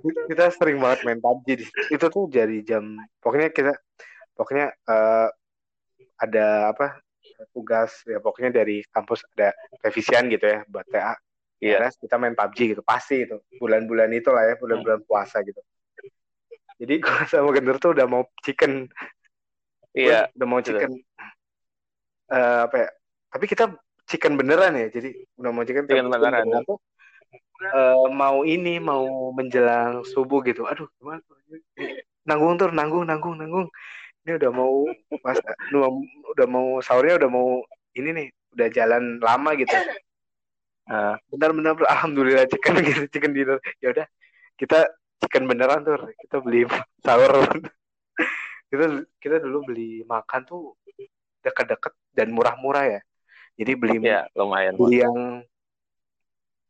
kita 0.03 0.51
sering 0.55 0.79
banget 0.83 1.07
main 1.07 1.21
PUBG 1.23 1.47
di 1.63 1.67
itu 1.95 2.07
tuh 2.11 2.27
dari 2.27 2.63
jam 2.67 2.99
pokoknya 3.23 3.49
kita 3.55 3.73
pokoknya 4.35 4.75
uh, 4.91 5.29
ada 6.19 6.75
apa 6.75 6.99
tugas 7.55 8.03
ya 8.07 8.19
pokoknya 8.19 8.63
dari 8.63 8.83
kampus 8.91 9.23
ada 9.35 9.55
revisian 9.83 10.31
gitu 10.31 10.47
ya 10.47 10.63
buat 10.67 10.87
TA 10.91 11.15
Iya, 11.63 11.79
yeah. 11.79 11.95
kita 11.95 12.19
main 12.19 12.35
PUBG 12.35 12.75
gitu 12.75 12.83
pasti 12.83 13.23
itu 13.23 13.39
bulan-bulan 13.63 14.11
itu 14.11 14.35
lah 14.35 14.51
ya 14.51 14.55
bulan-bulan 14.59 15.07
puasa 15.07 15.47
gitu. 15.47 15.63
Jadi 16.83 16.95
gue 16.99 17.15
sama 17.31 17.55
Gender 17.55 17.79
tuh 17.79 17.95
udah 17.95 18.07
mau 18.11 18.27
chicken. 18.43 18.91
Iya. 19.95 20.27
Yeah, 20.27 20.35
udah 20.35 20.47
mau 20.51 20.59
chicken. 20.59 20.99
Uh, 22.27 22.67
apa 22.67 22.77
ya? 22.83 22.89
Tapi 23.31 23.45
kita 23.47 23.65
chicken 24.11 24.35
beneran 24.35 24.75
ya. 24.75 24.91
Jadi 24.91 25.15
udah 25.39 25.51
mau 25.55 25.63
chicken. 25.63 25.87
Chicken 25.87 26.11
beneran. 26.11 26.43
beneran 26.51 26.67
tuh, 26.67 26.83
uh, 27.73 28.07
mau 28.13 28.43
ini 28.43 28.79
mau 28.83 29.31
menjelang 29.33 30.05
subuh 30.05 30.43
gitu. 30.45 30.69
Aduh, 30.69 30.89
gimana? 31.01 31.21
Nanggung 32.29 32.59
tuh, 32.61 32.71
nanggung, 32.71 33.05
nanggung, 33.09 33.37
nanggung. 33.39 33.67
Ini 34.23 34.39
udah 34.39 34.51
mau 34.55 34.87
mas, 35.27 35.39
udah 36.33 36.47
mau 36.47 36.79
sahurnya 36.79 37.19
udah 37.19 37.31
mau 37.31 37.67
ini 37.99 38.11
nih, 38.15 38.29
udah 38.55 38.69
jalan 38.71 39.19
lama 39.19 39.51
gitu 39.59 39.75
uh, 40.91 41.15
benar-benar 41.31 41.79
alhamdulillah 41.87 42.47
chicken 42.49 42.81
gitu 42.89 43.03
chicken 43.13 43.33
dinner 43.37 43.59
ya 43.79 43.93
udah 43.95 44.07
kita 44.59 44.89
chicken 45.23 45.47
beneran 45.47 45.87
tuh 45.87 46.11
kita 46.27 46.37
beli 46.43 46.67
sahur 47.05 47.49
kita 48.73 49.05
kita 49.21 49.37
dulu 49.45 49.73
beli 49.73 50.03
makan 50.09 50.43
tuh 50.49 50.75
deket-deket 51.43 51.93
dan 52.15 52.31
murah-murah 52.33 52.99
ya 52.99 53.01
jadi 53.53 53.77
beli 53.77 54.01
ya, 54.01 54.25
lumayan 54.33 54.75
beli 54.79 55.05
yang 55.05 55.45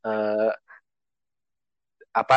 uh, 0.07 0.53
apa 2.13 2.37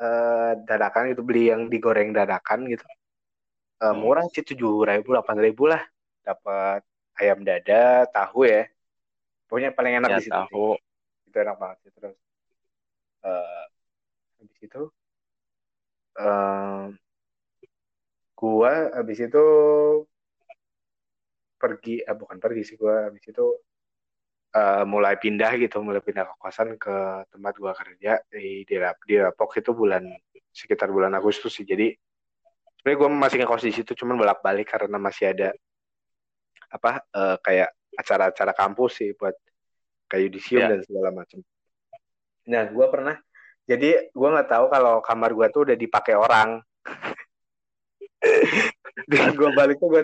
uh, 0.00 0.52
dadakan 0.64 1.12
itu 1.12 1.22
beli 1.22 1.52
yang 1.52 1.68
digoreng 1.68 2.16
dadakan 2.16 2.64
gitu. 2.70 2.84
Uh, 3.76 3.92
murah 3.92 4.24
sih 4.32 4.40
tujuh 4.40 4.88
ribu 4.88 5.12
delapan 5.12 5.36
ribu 5.38 5.68
lah. 5.68 5.82
Dapat 6.24 6.82
ayam 7.20 7.44
dada 7.44 8.08
tahu 8.08 8.48
ya. 8.48 8.64
Pokoknya 9.46 9.70
paling 9.76 10.02
enak 10.02 10.10
ya, 10.10 10.18
di 10.18 10.24
situ 10.26 10.34
tahu. 10.34 10.74
Itu 11.28 11.36
enak 11.36 11.56
banget 11.60 11.78
sih 11.84 11.92
terus. 11.94 12.16
Uh, 13.26 13.64
habis 14.38 14.58
itu 14.62 14.82
uh, 16.20 16.86
gua 18.36 18.72
habis 18.94 19.18
itu 19.18 19.44
pergi 21.56 22.04
eh, 22.04 22.16
bukan 22.16 22.36
pergi 22.38 22.62
sih 22.62 22.76
gua 22.78 23.10
habis 23.10 23.24
itu 23.24 23.46
uh, 24.54 24.84
mulai 24.86 25.18
pindah 25.18 25.50
gitu 25.58 25.82
mulai 25.82 26.04
pindah 26.04 26.28
ke 26.28 26.34
kosan 26.38 26.78
ke 26.78 27.26
tempat 27.32 27.54
gua 27.58 27.72
kerja 27.74 28.20
di 28.30 28.62
di, 28.62 28.76
di 28.78 29.14
Depok 29.18 29.58
itu 29.58 29.74
bulan 29.74 30.06
sekitar 30.52 30.92
bulan 30.92 31.10
Agustus 31.16 31.56
sih 31.56 31.66
jadi 31.66 31.90
sebenarnya 32.78 32.98
gua 33.00 33.08
masih 33.10 33.36
ngekos 33.42 33.64
di 33.66 33.74
situ 33.74 33.92
cuman 33.98 34.14
bolak 34.20 34.38
balik 34.44 34.70
karena 34.70 35.00
masih 35.00 35.34
ada 35.34 35.50
apa 36.70 37.02
uh, 37.14 37.38
kayak 37.40 37.72
acara-acara 37.96 38.52
kampus 38.52 39.00
sih 39.00 39.10
buat 39.16 39.34
kayak 40.06 40.30
yudisium 40.30 40.60
yeah. 40.62 40.70
dan 40.76 40.80
segala 40.84 41.10
macam. 41.10 41.40
Nah, 42.46 42.62
gue 42.70 42.86
pernah 42.86 43.16
jadi 43.66 44.14
gue 44.14 44.28
nggak 44.30 44.50
tahu 44.50 44.66
kalau 44.70 45.02
kamar 45.02 45.30
gue 45.34 45.46
tuh 45.50 45.62
udah 45.66 45.76
dipakai 45.76 46.14
orang. 46.14 46.62
dan 49.10 49.34
gue 49.34 49.50
balik 49.52 49.76
tuh 49.82 49.90
gue 49.90 50.02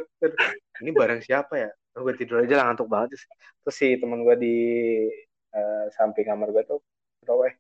ini 0.83 0.91
barang 0.91 1.23
siapa 1.23 1.55
ya? 1.59 1.71
Gue 1.93 2.15
tidur 2.17 2.41
aja 2.41 2.55
lah 2.57 2.65
ngantuk 2.73 2.89
banget 2.89 3.21
terus 3.63 3.75
si 3.77 4.01
teman 4.01 4.25
gue 4.25 4.37
di 4.41 4.57
uh, 5.53 5.87
samping 5.93 6.25
kamar 6.25 6.49
gue 6.49 6.65
tuh 6.65 6.81
tau 7.23 7.45
eh 7.47 7.55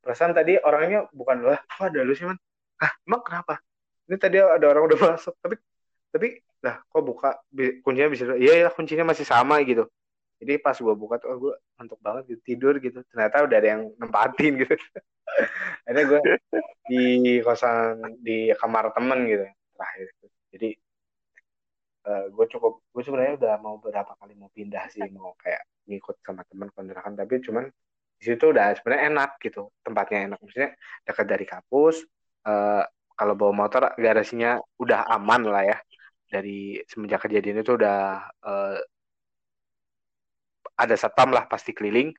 perasaan 0.00 0.32
tadi 0.32 0.56
orangnya 0.56 1.04
bukan 1.12 1.44
lo 1.44 1.52
kok 1.54 1.92
ada 1.92 2.00
lu 2.00 2.16
sih 2.16 2.24
man? 2.24 2.38
Ah 2.80 2.92
emang 3.04 3.20
kenapa? 3.20 3.60
Ini 4.08 4.16
tadi 4.16 4.36
ada 4.40 4.66
orang 4.66 4.88
udah 4.88 4.98
masuk 5.14 5.34
tapi 5.44 5.60
tapi 6.10 6.28
lah 6.64 6.80
kok 6.88 7.02
buka? 7.04 7.30
Kuncinya 7.84 8.08
bisa 8.08 8.24
iya 8.40 8.66
ya 8.66 8.68
kuncinya 8.72 9.12
masih 9.12 9.28
sama 9.28 9.60
gitu. 9.62 9.86
Jadi 10.40 10.56
pas 10.56 10.72
gue 10.72 10.94
buka 10.96 11.20
tuh 11.20 11.28
oh, 11.28 11.36
gue 11.36 11.54
ngantuk 11.76 12.00
banget 12.00 12.22
gitu 12.32 12.40
tidur 12.48 12.74
gitu. 12.80 13.04
Ternyata 13.12 13.44
udah 13.44 13.56
ada 13.60 13.68
yang 13.76 13.82
nempatin 14.00 14.52
gitu. 14.56 14.74
Akhirnya 15.84 16.04
gue 16.08 16.20
di 16.88 17.38
kosan 17.44 18.00
di 18.24 18.48
kamar 18.56 18.90
temen 18.96 19.28
gitu 19.28 19.44
terakhir. 19.76 20.06
Jadi 20.50 20.68
uh, 22.06 22.10
eh, 22.10 22.24
gue 22.32 22.46
cukup 22.52 22.80
gue 22.92 23.02
sebenarnya 23.04 23.34
udah 23.40 23.54
mau 23.60 23.76
beberapa 23.80 24.16
kali 24.16 24.36
mau 24.36 24.48
pindah 24.52 24.88
sih 24.92 25.04
mau 25.12 25.36
kayak 25.40 25.64
ngikut 25.88 26.16
sama 26.22 26.42
temen 26.48 26.68
kontrakan 26.72 27.18
tapi 27.18 27.40
cuman 27.42 27.66
di 28.20 28.24
situ 28.28 28.52
udah 28.52 28.76
sebenarnya 28.76 29.04
enak 29.08 29.30
gitu 29.40 29.72
tempatnya 29.80 30.18
enak. 30.28 30.38
Maksudnya 30.44 30.70
dekat 31.08 31.26
dari 31.26 31.46
kampus 31.48 32.04
uh, 32.44 32.84
kalau 33.16 33.32
bawa 33.32 33.52
motor 33.64 33.96
garasinya 33.96 34.60
udah 34.76 35.08
aman 35.08 35.48
lah 35.48 35.64
ya. 35.64 35.78
Dari 36.30 36.78
semenjak 36.86 37.26
kejadian 37.26 37.64
itu 37.64 37.80
udah 37.80 38.28
uh, 38.44 38.78
ada 40.76 40.94
satpam 41.00 41.32
lah 41.32 41.48
pasti 41.48 41.72
keliling. 41.72 42.12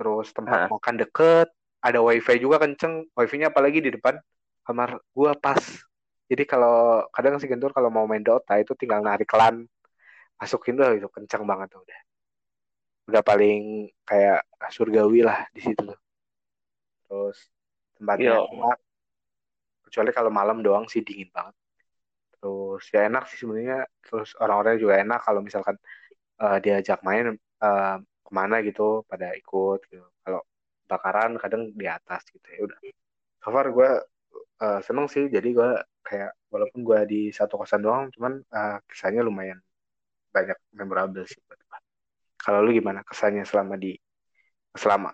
Terus 0.00 0.32
tempat 0.32 0.72
makan 0.72 0.96
deket 1.04 1.52
ada 1.84 2.00
wifi 2.00 2.40
juga 2.40 2.56
kenceng. 2.64 3.12
Wifi-nya 3.12 3.52
apalagi 3.52 3.84
di 3.84 3.92
depan? 3.92 4.16
Kamar 4.64 4.96
gua 5.12 5.36
pas 5.36 5.60
jadi 6.32 6.48
kalau 6.48 7.04
kadang 7.12 7.36
si 7.36 7.44
Gentur 7.44 7.76
kalau 7.76 7.92
mau 7.92 8.08
main 8.08 8.24
Dota 8.24 8.56
itu 8.56 8.72
tinggal 8.72 9.04
narik 9.04 9.28
klan 9.28 9.68
masukin 10.40 10.80
tuh 10.80 10.96
itu 10.96 11.08
kenceng 11.12 11.44
banget 11.44 11.76
tuh 11.76 11.84
udah. 11.84 12.00
Udah 13.12 13.20
paling 13.20 13.92
kayak 14.08 14.40
surgawi 14.72 15.20
lah 15.28 15.44
di 15.52 15.60
situ 15.60 15.84
tuh. 15.84 16.00
Terus 17.04 17.38
tempatnya 18.00 18.40
enak. 18.48 18.78
Kecuali 19.84 20.10
kalau 20.16 20.32
malam 20.32 20.64
doang 20.64 20.88
sih 20.88 21.04
dingin 21.04 21.28
banget. 21.28 21.52
Terus 22.40 22.82
ya 22.88 23.12
enak 23.12 23.28
sih 23.28 23.36
sebenarnya 23.44 23.84
terus 24.00 24.32
orang-orangnya 24.40 24.80
juga 24.80 24.94
enak 25.04 25.20
kalau 25.20 25.44
misalkan 25.44 25.76
uh, 26.40 26.56
diajak 26.64 27.04
main 27.04 27.36
uh, 27.60 27.96
ke 28.00 28.30
mana 28.32 28.64
gitu 28.64 29.04
pada 29.04 29.36
ikut 29.36 29.84
gitu. 29.84 30.08
Kalau 30.24 30.40
bakaran 30.88 31.36
kadang 31.36 31.76
di 31.76 31.84
atas 31.84 32.24
gitu 32.32 32.46
ya 32.48 32.60
udah. 32.64 32.78
So 33.44 33.52
far 33.52 33.68
gue 33.68 33.90
uh, 34.62 34.78
seneng 34.78 35.10
sih 35.10 35.26
jadi 35.26 35.48
gue 35.50 35.70
kayak 36.06 36.30
walaupun 36.48 36.86
gue 36.86 36.98
di 37.10 37.20
satu 37.34 37.58
kosan 37.58 37.82
doang 37.82 38.06
cuman 38.14 38.38
uh, 38.54 38.78
kisahnya 38.86 39.26
lumayan 39.26 39.58
banyak 40.30 40.54
memorable 40.70 41.26
sih 41.26 41.42
buat 41.50 41.58
gue 41.58 41.78
kalau 42.38 42.62
lu 42.62 42.70
gimana 42.70 43.02
kesannya 43.02 43.42
selama 43.42 43.74
di 43.74 43.98
selama 44.78 45.10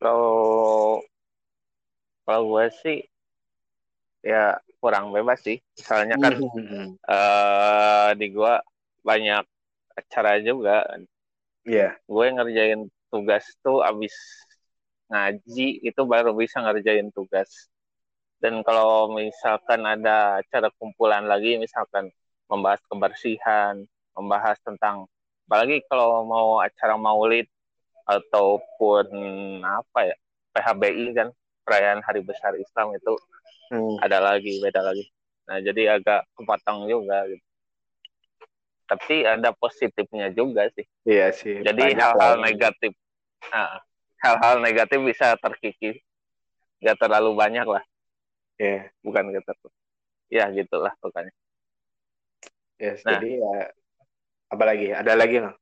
kalau 0.00 1.00
kalau 2.24 2.42
gue 2.56 2.64
sih 2.80 2.98
ya 4.24 4.58
kurang 4.80 5.14
bebas 5.14 5.44
sih 5.44 5.60
soalnya 5.78 6.16
kan 6.18 6.40
uh, 7.06 8.10
di 8.18 8.26
gue 8.34 8.54
banyak 9.06 9.44
acara 9.96 10.42
juga. 10.42 10.84
Iya. 11.64 11.92
Yeah. 11.96 12.04
Gue 12.10 12.26
ngerjain 12.34 12.80
tugas 13.08 13.46
tuh 13.64 13.80
abis 13.86 14.12
ngaji 15.06 15.86
itu 15.86 16.02
baru 16.04 16.34
bisa 16.34 16.62
ngerjain 16.62 17.10
tugas. 17.14 17.70
Dan 18.36 18.60
kalau 18.66 19.10
misalkan 19.16 19.82
ada 19.88 20.42
acara 20.44 20.68
kumpulan 20.76 21.24
lagi, 21.24 21.56
misalkan 21.56 22.12
membahas 22.46 22.82
kebersihan, 22.86 23.80
membahas 24.12 24.60
tentang, 24.60 25.08
apalagi 25.48 25.80
kalau 25.88 26.22
mau 26.28 26.60
acara 26.60 27.00
maulid 27.00 27.48
ataupun 28.04 29.06
apa 29.64 30.12
ya, 30.12 30.16
PHBI 30.52 31.06
kan, 31.16 31.28
perayaan 31.64 32.04
Hari 32.04 32.20
Besar 32.22 32.54
Islam 32.60 32.92
itu 32.94 33.14
hmm. 33.72 34.04
ada 34.04 34.20
lagi, 34.20 34.60
beda 34.60 34.84
lagi. 34.84 35.08
Nah, 35.46 35.58
jadi 35.62 35.98
agak 35.98 36.28
kepotong 36.36 36.90
juga 36.90 37.24
gitu 37.30 37.46
tapi 38.86 39.26
ada 39.26 39.50
positifnya 39.50 40.30
juga 40.30 40.70
sih. 40.72 40.86
Iya 41.02 41.34
sih. 41.34 41.58
Jadi 41.60 41.98
hal-hal 41.98 42.38
negatif, 42.38 42.94
hal 43.50 43.82
hal-hal 44.26 44.58
negatif 44.58 44.98
bisa 45.02 45.38
terkikis, 45.38 46.02
gak 46.82 46.98
terlalu 46.98 47.32
banyak 47.38 47.66
lah. 47.66 47.84
Iya. 48.58 48.66
Yeah. 48.66 48.82
Bukan 49.06 49.30
gitu. 49.30 49.52
Ya 50.26 50.50
gitulah 50.50 50.90
pokoknya. 50.98 51.30
Yes, 52.76 53.00
nah, 53.08 53.16
jadi 53.16 53.40
ya 53.40 53.72
apa 54.52 54.64
lagi? 54.68 54.92
Ada 54.92 55.12
lagi 55.16 55.40
nggak? 55.40 55.56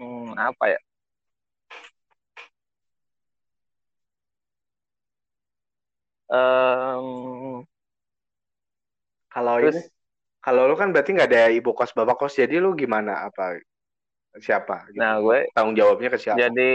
Hmm, 0.00 0.32
apa 0.36 0.64
ya? 0.72 0.80
Um, 6.26 7.62
kalau 9.30 9.62
ini 9.62 9.78
kalau 10.42 10.66
lu 10.66 10.74
kan 10.74 10.90
berarti 10.90 11.14
nggak 11.14 11.30
ada 11.30 11.54
ibu 11.54 11.70
kos 11.76 11.92
bapak 11.92 12.16
kos, 12.18 12.40
jadi 12.40 12.56
lu 12.56 12.72
gimana? 12.72 13.28
Apa 13.28 13.60
siapa? 14.40 14.88
Gitu? 14.90 15.00
Nah 15.00 15.18
gue 15.20 15.48
tanggung 15.52 15.76
jawabnya 15.76 16.08
ke 16.12 16.18
siapa? 16.20 16.38
Jadi 16.38 16.72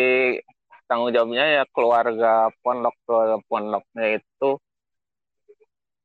tanggung 0.86 1.12
jawabnya 1.14 1.46
ya 1.62 1.64
keluarga 1.72 2.52
pondok 2.62 2.96
keluarga 3.08 3.38
pondoknya 3.48 4.06
itu 4.20 4.50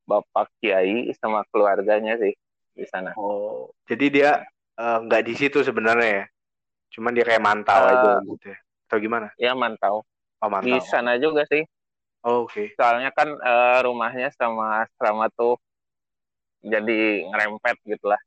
bapak 0.07 0.47
kiai 0.63 1.11
sama 1.19 1.43
keluarganya 1.51 2.15
sih 2.15 2.33
di 2.77 2.85
sana. 2.87 3.11
Oh, 3.19 3.67
jadi 3.89 4.05
dia 4.07 4.29
eh, 4.79 4.97
nggak 5.03 5.21
uh, 5.21 5.25
di 5.27 5.33
situ 5.35 5.59
sebenarnya 5.65 6.23
ya? 6.23 6.25
Cuman 6.95 7.11
dia 7.11 7.25
kayak 7.27 7.43
mantau 7.43 7.75
uh, 7.83 7.91
aja 7.91 8.11
gitu 8.23 8.45
ya? 8.55 8.57
Atau 8.87 8.97
gimana? 9.03 9.27
Ya 9.35 9.51
mantau. 9.51 10.07
Oh, 10.39 10.47
di 10.47 10.77
mantap. 10.77 10.87
sana 10.87 11.17
juga 11.17 11.43
sih 11.49 11.65
Oh, 12.25 12.43
Oke. 12.45 12.73
soalnya 12.75 13.09
kan 13.13 13.29
eh, 13.29 13.79
rumahnya 13.85 14.29
sama 14.35 14.83
asrama 14.85 15.29
tuh 15.33 15.55
jadi 16.61 17.23
ngerempet 17.29 17.77
gitu 17.85 18.05
lah 18.09 18.19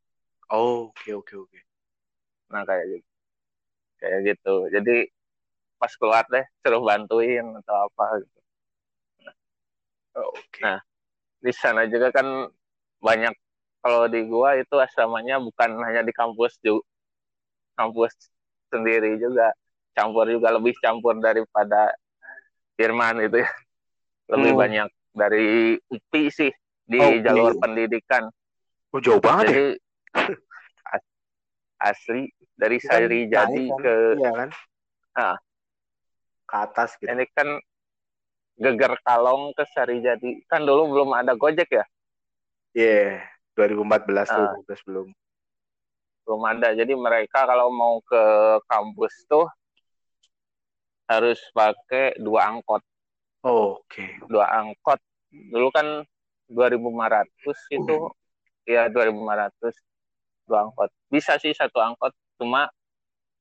Oh, 0.50 0.90
oke 0.90 1.10
oke 1.14 1.34
oke. 1.46 1.58
nah 2.50 2.62
kayak 2.66 2.98
gitu 2.98 3.09
kayak 4.00 4.34
gitu 4.34 4.66
jadi 4.72 5.06
pas 5.76 5.92
keluar 5.96 6.24
deh 6.28 6.44
suruh 6.60 6.82
bantuin 6.82 7.44
atau 7.60 7.76
apa 7.86 8.24
gitu 8.24 8.38
Oh, 10.10 10.34
Oke. 10.34 10.58
Nah. 10.66 10.82
di 11.38 11.54
sana 11.54 11.86
juga 11.86 12.10
kan 12.10 12.26
banyak 12.98 13.30
kalau 13.78 14.10
di 14.10 14.26
gua 14.26 14.58
itu 14.58 14.74
asramanya 14.74 15.38
bukan 15.38 15.78
hanya 15.86 16.02
di 16.02 16.10
kampus 16.10 16.58
juga 16.60 16.82
kampus 17.78 18.12
sendiri 18.68 19.16
juga 19.16 19.54
campur 19.94 20.26
juga 20.26 20.50
lebih 20.52 20.74
campur 20.82 21.14
daripada 21.16 21.94
Jerman 22.74 23.22
itu 23.24 23.38
ya 23.40 23.50
lebih 24.34 24.52
Hmm. 24.52 24.60
banyak 24.66 24.88
dari 25.14 25.46
UPI 25.88 26.22
sih 26.28 26.52
di 26.84 26.98
Oh, 26.98 27.14
jalur 27.22 27.54
pendidikan 27.56 28.26
Oh, 28.90 28.98
jauh 28.98 29.22
banget 29.22 29.46
ya. 29.46 29.50
jadi 29.54 29.66
as- 30.18 30.38
asli 31.80 32.28
dari 32.52 32.76
kan 32.78 33.00
Sari 33.00 33.20
Jadi 33.24 33.62
kan? 33.66 33.80
ke 33.80 33.94
Iya 34.14 34.30
kan? 34.30 34.48
Ah. 35.12 35.36
Ke 36.44 36.56
atas 36.60 36.94
gitu. 36.96 37.08
ini 37.08 37.24
kan 37.32 37.48
Geger 38.54 38.92
Kalong 39.00 39.50
ke 39.52 39.64
Sari 39.66 39.98
Jadi 39.98 40.44
kan 40.44 40.62
dulu 40.62 40.92
belum 40.92 41.10
ada 41.12 41.32
Gojek 41.32 41.68
ya 41.70 41.84
Iya. 42.70 43.24
2014 43.52 44.28
tuh, 44.28 44.36
Ah. 44.36 44.54
2014 44.54 44.80
belum. 44.84 45.08
belum 46.20 46.42
ada 46.46 46.68
jadi 46.72 46.92
mereka 46.94 47.42
kalau 47.42 47.68
mau 47.68 47.98
ke 48.00 48.22
kampus 48.64 49.26
tuh 49.26 49.50
harus 51.04 51.42
pakai 51.50 52.14
dua 52.16 52.46
angkot 52.46 52.84
Oh, 53.40 53.80
Oke. 53.80 54.20
dua 54.28 54.46
angkot 54.52 55.00
dulu 55.32 55.72
kan 55.72 56.04
2500 56.46 57.26
itu 57.72 57.96
ya 58.62 58.86
2500 58.86 59.74
dua 60.50 60.66
angkot 60.66 60.90
bisa 61.06 61.38
sih 61.38 61.54
satu 61.54 61.78
angkot 61.78 62.10
cuma 62.34 62.66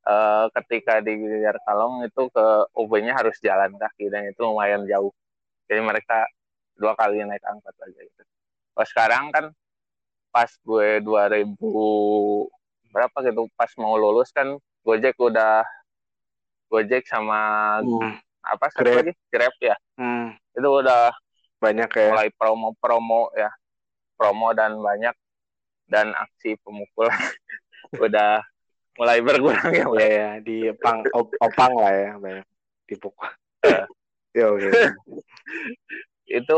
eh, 0.04 0.45
ketika 0.54 1.02
di 1.02 1.17
Geger 1.17 1.58
Kalong 1.63 2.06
itu 2.06 2.30
ke 2.30 2.45
UB-nya 2.72 3.17
harus 3.17 3.34
jalan 3.39 3.74
kaki 3.74 4.08
dan 4.08 4.30
itu 4.30 4.38
lumayan 4.39 4.86
jauh 4.86 5.10
jadi 5.65 5.82
mereka 5.82 6.30
dua 6.76 6.93
kali 6.93 7.19
naik 7.19 7.41
angkot 7.41 7.74
aja 7.76 7.98
gitu 7.98 8.22
kalau 8.72 8.88
sekarang 8.88 9.26
kan 9.30 9.45
pas 10.30 10.54
gue 10.54 11.02
2000 11.02 11.58
berapa 12.88 13.17
gitu 13.24 13.50
pas 13.54 13.72
mau 13.76 13.98
lulus 13.98 14.30
kan 14.30 14.54
Gojek 14.80 15.17
udah 15.17 15.65
Gojek 16.67 17.04
sama 17.04 17.39
Hmm. 17.82 18.13
apa 18.39 18.69
satu 18.69 18.86
Grab. 18.86 18.98
lagi 19.02 19.13
Grab 19.28 19.56
ya 19.60 19.76
Hmm. 19.98 20.38
itu 20.54 20.63
udah 20.65 21.12
Banyak 21.60 21.91
ya. 21.91 22.08
mulai 22.08 22.30
promo-promo 22.32 23.34
ya 23.36 23.52
promo 24.15 24.54
dan 24.54 24.78
banyak 24.78 25.12
dan 25.89 26.13
aksi 26.13 26.56
pemukulan 26.62 27.12
udah 28.06 28.45
mulai 28.95 29.19
berkurang 29.19 29.73
ya 29.73 29.86
Iya 29.89 30.08
ya, 30.08 30.30
di 30.39 30.58
pang 30.78 31.02
op- 31.12 31.36
opang 31.39 31.73
lah 31.73 31.91
ya, 31.91 32.12
banyak 32.15 32.45
dipukul. 32.86 33.28
Ya 34.30 34.45
oke. 34.45 34.69
itu 36.30 36.58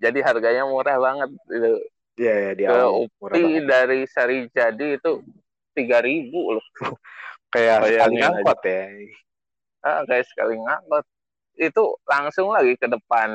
jadi 0.00 0.18
harganya 0.24 0.64
murah 0.64 0.96
banget 0.96 1.28
itu 1.52 1.70
Iya 2.16 2.34
ya, 2.34 2.50
di 2.52 2.64
awal 2.64 3.04
UPI 3.04 3.64
dari 3.64 4.04
Sari 4.04 4.48
Jadi 4.48 4.96
itu 4.96 5.20
tiga 5.72 6.00
ribu 6.00 6.56
loh 6.56 6.64
Kayak 7.48 7.84
sekali 7.84 8.16
ngangkot 8.16 8.58
ya. 8.64 8.80
ah, 9.80 10.00
kayak 10.08 10.24
sekali 10.24 10.56
ngangkut 10.56 11.04
itu 11.52 11.82
langsung 12.04 12.48
lagi 12.48 12.76
ke 12.76 12.88
depan 12.88 13.28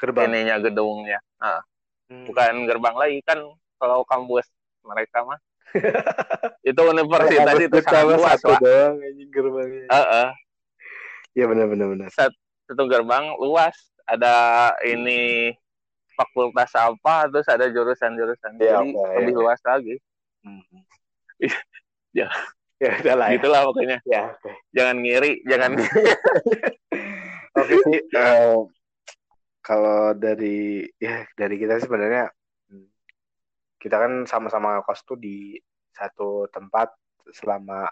Gerbang. 0.00 0.32
ininya 0.32 0.56
gedungnya 0.60 1.20
Ah, 1.36 1.60
Hmm. 2.08 2.28
bukan 2.28 2.68
gerbang 2.68 2.96
lagi 2.96 3.18
kan 3.24 3.40
kalau 3.82 4.06
kampus 4.06 4.46
mereka 4.86 5.26
mah 5.26 5.42
itu 6.62 6.78
universitas 6.78 7.56
itu 7.58 7.78
sangat 7.80 8.06
utama 8.06 8.14
luas 8.14 8.38
satu 8.38 8.54
doang 8.60 8.94
anjing 9.00 9.30
gerbangnya. 9.30 9.86
Ah, 9.88 10.06
ah. 10.28 10.30
Iya 11.32 11.48
benar 11.48 11.66
benar 11.66 11.86
benar. 11.90 12.08
satu 12.12 12.84
gerbang 12.86 13.34
luas 13.36 13.74
ada 14.04 14.34
ini 14.82 15.50
fakultas 16.12 16.70
apa 16.72 17.26
terus 17.26 17.48
ada 17.48 17.66
jurusan-jurusan 17.66 18.52
Iya, 18.54 18.78
jadi 18.78 18.88
apa, 18.92 19.08
lebih 19.18 19.32
iya. 19.32 19.40
luas 19.40 19.60
lagi 19.62 19.96
Hmm. 20.42 20.62
Ya. 22.12 22.28
Ya 22.76 22.98
udah 22.98 23.14
lah 23.14 23.26
ya. 23.30 23.38
gitulah 23.38 23.60
pokoknya 23.64 23.98
Ya, 24.04 24.22
oke. 24.28 24.50
jangan 24.70 24.96
ngiri 25.00 25.32
jangan 25.46 25.70
Oke 27.52 27.74
sih. 27.78 27.98
eh, 28.02 28.56
kalau 29.60 30.12
dari 30.12 30.82
ya 30.98 31.22
dari 31.32 31.56
kita 31.56 31.78
sih 31.78 31.86
sebenarnya 31.86 32.26
kita 33.82 33.98
kan 33.98 34.12
sama-sama 34.30 34.78
kos 34.86 35.02
tuh 35.02 35.18
di 35.18 35.58
satu 35.90 36.46
tempat 36.54 36.94
selama 37.34 37.90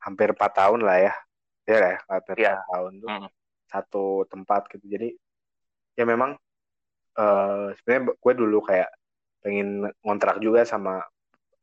hampir 0.00 0.32
empat 0.32 0.52
tahun 0.56 0.80
lah 0.80 0.98
ya. 1.04 1.14
Ya 1.68 1.76
lah 1.82 1.90
ya, 1.92 1.98
hampir 2.08 2.34
Iya. 2.40 2.52
empat 2.56 2.64
tahun 2.72 2.92
tuh 3.04 3.10
Hmm. 3.12 3.28
satu 3.68 4.04
tempat 4.32 4.62
gitu. 4.72 4.84
Jadi 4.88 5.08
ya 5.98 6.04
memang 6.08 6.32
eh 7.16 7.66
sebenarnya 7.80 8.02
gue 8.16 8.32
dulu 8.36 8.58
kayak 8.64 8.90
pengen 9.44 9.88
ngontrak 10.04 10.36
juga 10.40 10.64
sama 10.68 11.00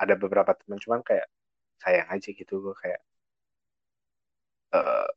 ada 0.02 0.14
beberapa 0.18 0.54
teman 0.58 0.82
cuman 0.82 1.02
kayak 1.06 1.30
sayang 1.78 2.10
aja 2.10 2.30
gitu 2.34 2.58
gue 2.64 2.76
kayak 2.82 3.02
eh 4.74 5.08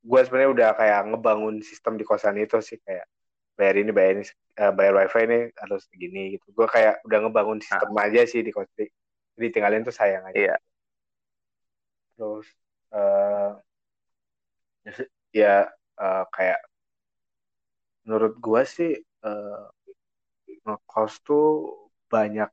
gue 0.00 0.20
sebenarnya 0.24 0.50
udah 0.54 0.68
kayak 0.78 1.00
ngebangun 1.12 1.60
sistem 1.60 1.98
di 2.00 2.04
kosan 2.06 2.38
itu 2.40 2.56
sih 2.62 2.78
kayak 2.80 3.04
bayar 3.60 3.76
ini 3.76 3.92
bayar 3.92 4.12
ini 4.16 4.24
eh, 4.56 4.72
bayar 4.72 4.92
wifi 4.96 5.20
ini 5.28 5.38
harus 5.60 5.84
segini 5.92 6.40
gitu. 6.40 6.46
Gue 6.56 6.64
kayak 6.64 7.04
udah 7.04 7.18
ngebangun 7.28 7.60
sistem 7.60 7.92
aja 8.00 8.24
sih 8.24 8.40
di 8.40 8.48
kosan 8.56 8.88
jadi 9.36 9.48
tinggalin 9.56 9.84
tuh 9.84 9.94
sayang 9.94 10.24
aja. 10.28 10.36
Iya. 10.36 10.56
terus 12.20 12.46
eh 12.92 13.50
ya 15.32 15.64
eh, 15.96 16.24
kayak 16.36 16.60
menurut 18.04 18.36
gue 18.36 18.62
sih 18.68 18.92
eh, 19.00 19.64
ngekos 20.64 21.12
tuh 21.24 21.46
banyak 22.12 22.50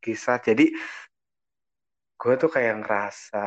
kisah. 0.00 0.40
Jadi 0.40 0.72
gue 2.16 2.34
tuh 2.40 2.48
kayak 2.48 2.80
ngerasa 2.80 3.44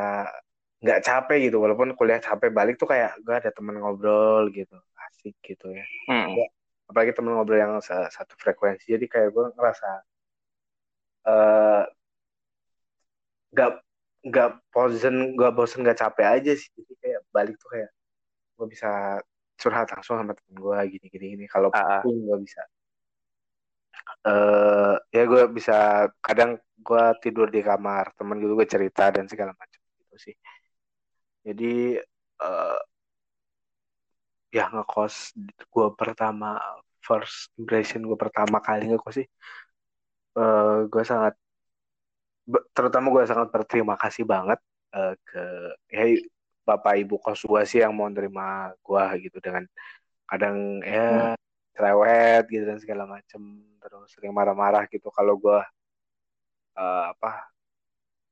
nggak 0.78 1.02
capek 1.02 1.50
gitu. 1.50 1.58
Walaupun 1.58 1.98
kuliah 1.98 2.22
capek 2.22 2.54
balik 2.54 2.78
tuh 2.78 2.86
kayak 2.86 3.18
gue 3.22 3.34
ada 3.34 3.50
temen 3.50 3.82
ngobrol 3.82 4.50
gitu 4.54 4.78
asik 5.10 5.34
gitu 5.42 5.74
ya. 5.74 5.82
Hmm. 6.06 6.38
Apalagi 6.88 7.12
temen 7.12 7.36
ngobrol 7.36 7.60
yang 7.60 7.72
sa- 7.84 8.08
satu 8.08 8.34
frekuensi. 8.40 8.88
Jadi 8.88 9.06
kayak 9.06 9.28
gue 9.30 9.44
ngerasa 9.54 9.88
eh 11.28 11.84
nggak 13.52 13.70
nggak 14.28 14.50
bosen 14.72 15.14
nggak 15.36 15.52
bosen 15.56 15.80
nggak 15.84 16.00
capek 16.00 16.26
aja 16.40 16.52
sih. 16.56 16.70
Jadi 16.72 16.92
kayak 17.00 17.20
balik 17.32 17.54
tuh 17.60 17.68
kayak 17.72 17.90
gue 18.58 18.66
bisa 18.72 19.20
curhat 19.58 19.88
langsung 19.92 20.16
sama 20.18 20.32
temen 20.32 20.56
gue 20.56 20.78
gini 20.96 21.06
gini. 21.12 21.26
Gini 21.36 21.44
kalau 21.46 21.68
Ah, 21.76 22.00
ah. 22.00 22.02
pun 22.02 22.16
gue 22.24 22.38
bisa. 22.40 22.62
Eh 24.24 24.94
ya 25.12 25.22
gue 25.28 25.42
bisa 25.52 26.08
kadang 26.24 26.56
gue 26.78 27.04
tidur 27.20 27.48
di 27.52 27.60
kamar 27.60 28.16
temen 28.16 28.40
gue 28.40 28.52
gue 28.56 28.68
cerita 28.68 29.12
dan 29.12 29.28
segala 29.28 29.52
macam 29.52 29.80
gitu 30.00 30.16
sih. 30.16 30.34
Jadi 31.44 32.00
eh 32.38 32.78
ya 34.48 34.64
ngekos 34.72 35.36
gue 35.68 35.86
pertama 36.00 36.56
first 37.04 37.52
impression 37.60 38.04
gue 38.04 38.18
pertama 38.18 38.58
kali 38.64 38.88
ngekos 38.88 39.14
sih 39.20 39.26
eh 40.38 40.78
gue 40.88 41.04
sangat 41.04 41.34
terutama 42.72 43.12
gue 43.12 43.24
sangat 43.28 43.48
berterima 43.52 43.94
kasih 44.00 44.24
banget 44.24 44.58
eh, 44.96 45.14
ke 45.28 45.42
ya 45.92 46.04
bapak 46.68 46.94
ibu 47.00 47.16
kos 47.20 47.44
gue 47.44 47.62
sih 47.64 47.80
yang 47.84 47.96
mau 47.96 48.08
nerima 48.12 48.72
gue 48.84 49.04
gitu 49.28 49.40
dengan 49.40 49.64
kadang 50.28 50.80
ya 50.84 51.32
cerewet 51.72 52.44
gitu 52.52 52.64
dan 52.68 52.78
segala 52.80 53.04
macem 53.08 53.40
terus 53.80 54.12
sering 54.12 54.32
marah-marah 54.36 54.84
gitu 54.92 55.08
kalau 55.12 55.40
gue 55.40 55.60
eh, 56.76 57.04
apa 57.12 57.48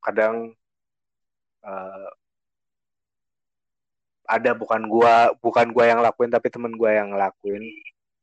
kadang 0.05 0.53
eh, 1.65 2.09
ada 4.29 4.51
bukan 4.61 4.83
gua 4.93 5.33
bukan 5.45 5.67
gua 5.75 5.85
yang 5.91 6.01
lakuin 6.07 6.31
tapi 6.35 6.49
temen 6.55 6.73
gua 6.81 6.91
yang 7.01 7.11
lakuin 7.15 7.63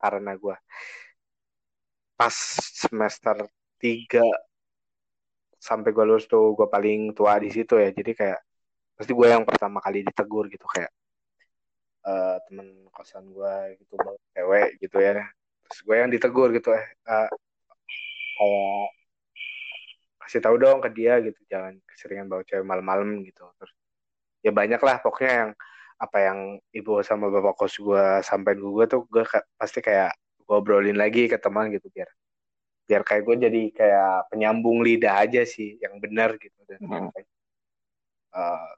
karena 0.02 0.32
gua. 0.38 0.56
Pas 2.20 2.36
semester 2.84 3.36
3 3.82 4.24
sampai 5.68 5.90
gua 5.96 6.06
lulus 6.10 6.26
tuh 6.28 6.54
gua 6.58 6.68
paling 6.70 7.16
tua 7.18 7.34
di 7.44 7.50
situ 7.56 7.74
ya. 7.84 7.90
Jadi 7.96 8.12
kayak 8.20 8.40
pasti 8.98 9.12
gua 9.18 9.28
yang 9.36 9.44
pertama 9.48 9.80
kali 9.86 10.06
ditegur 10.08 10.46
gitu 10.54 10.66
kayak 10.74 10.92
eh 12.04 12.36
temen 12.48 12.68
kosan 12.96 13.26
gua 13.36 13.72
gitu 13.80 13.96
cewek 14.36 14.68
gitu 14.84 14.98
ya. 15.00 15.12
Terus 15.68 15.80
gue 15.88 15.96
yang 15.96 16.12
ditegur 16.12 16.50
gitu 16.54 16.70
eh 16.76 16.86
eh, 17.10 17.28
kayak 18.38 18.90
kasih 20.22 20.40
tahu 20.44 20.56
dong 20.62 20.80
ke 20.86 20.90
dia 20.98 21.20
gitu 21.26 21.40
jangan 21.52 21.74
keseringan 21.90 22.28
bawa 22.32 22.44
cewek 22.48 22.66
malam-malam 22.68 23.24
gitu. 23.28 23.44
Terus 23.60 23.74
ya 24.46 24.52
banyak 24.52 24.82
lah 24.84 25.00
pokoknya 25.00 25.34
yang 25.42 25.52
apa 26.04 26.18
yang 26.20 26.40
ibu 26.76 27.00
sama 27.00 27.32
bapak 27.32 27.56
kos 27.56 27.80
gue 27.80 28.20
sampein 28.28 28.60
ke 28.60 28.68
gue 28.68 28.86
tuh 28.92 29.02
gue 29.08 29.24
pasti 29.56 29.80
kayak 29.80 30.12
gue 30.44 30.56
obrolin 30.60 31.00
lagi 31.00 31.32
ke 31.32 31.40
teman 31.40 31.72
gitu 31.72 31.88
biar 31.96 32.12
biar 32.84 33.02
kayak 33.08 33.24
gue 33.24 33.36
jadi 33.48 33.62
kayak 33.72 34.28
penyambung 34.28 34.84
lidah 34.84 35.24
aja 35.24 35.48
sih 35.48 35.80
yang 35.80 36.04
benar 36.04 36.36
gitu 36.36 36.60
dan 36.68 36.80
hmm. 36.84 37.08
uh, 38.36 38.72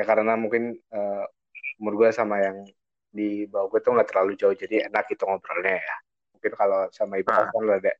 ya 0.00 0.04
karena 0.08 0.40
mungkin 0.40 0.80
uh, 0.88 1.28
umur 1.76 2.00
gue 2.00 2.08
sama 2.16 2.40
yang 2.40 2.64
di 3.12 3.44
bawah 3.44 3.68
gue 3.68 3.80
tuh 3.84 3.92
nggak 3.92 4.08
terlalu 4.08 4.32
jauh 4.40 4.56
jadi 4.56 4.88
enak 4.88 5.04
gitu 5.12 5.28
ngobrolnya 5.28 5.76
ya 5.76 5.96
mungkin 6.32 6.52
kalau 6.56 6.88
sama 6.88 7.20
ibu 7.20 7.28
nah. 7.28 7.52
kan 7.52 7.60
lo 7.60 7.72
ada 7.76 7.92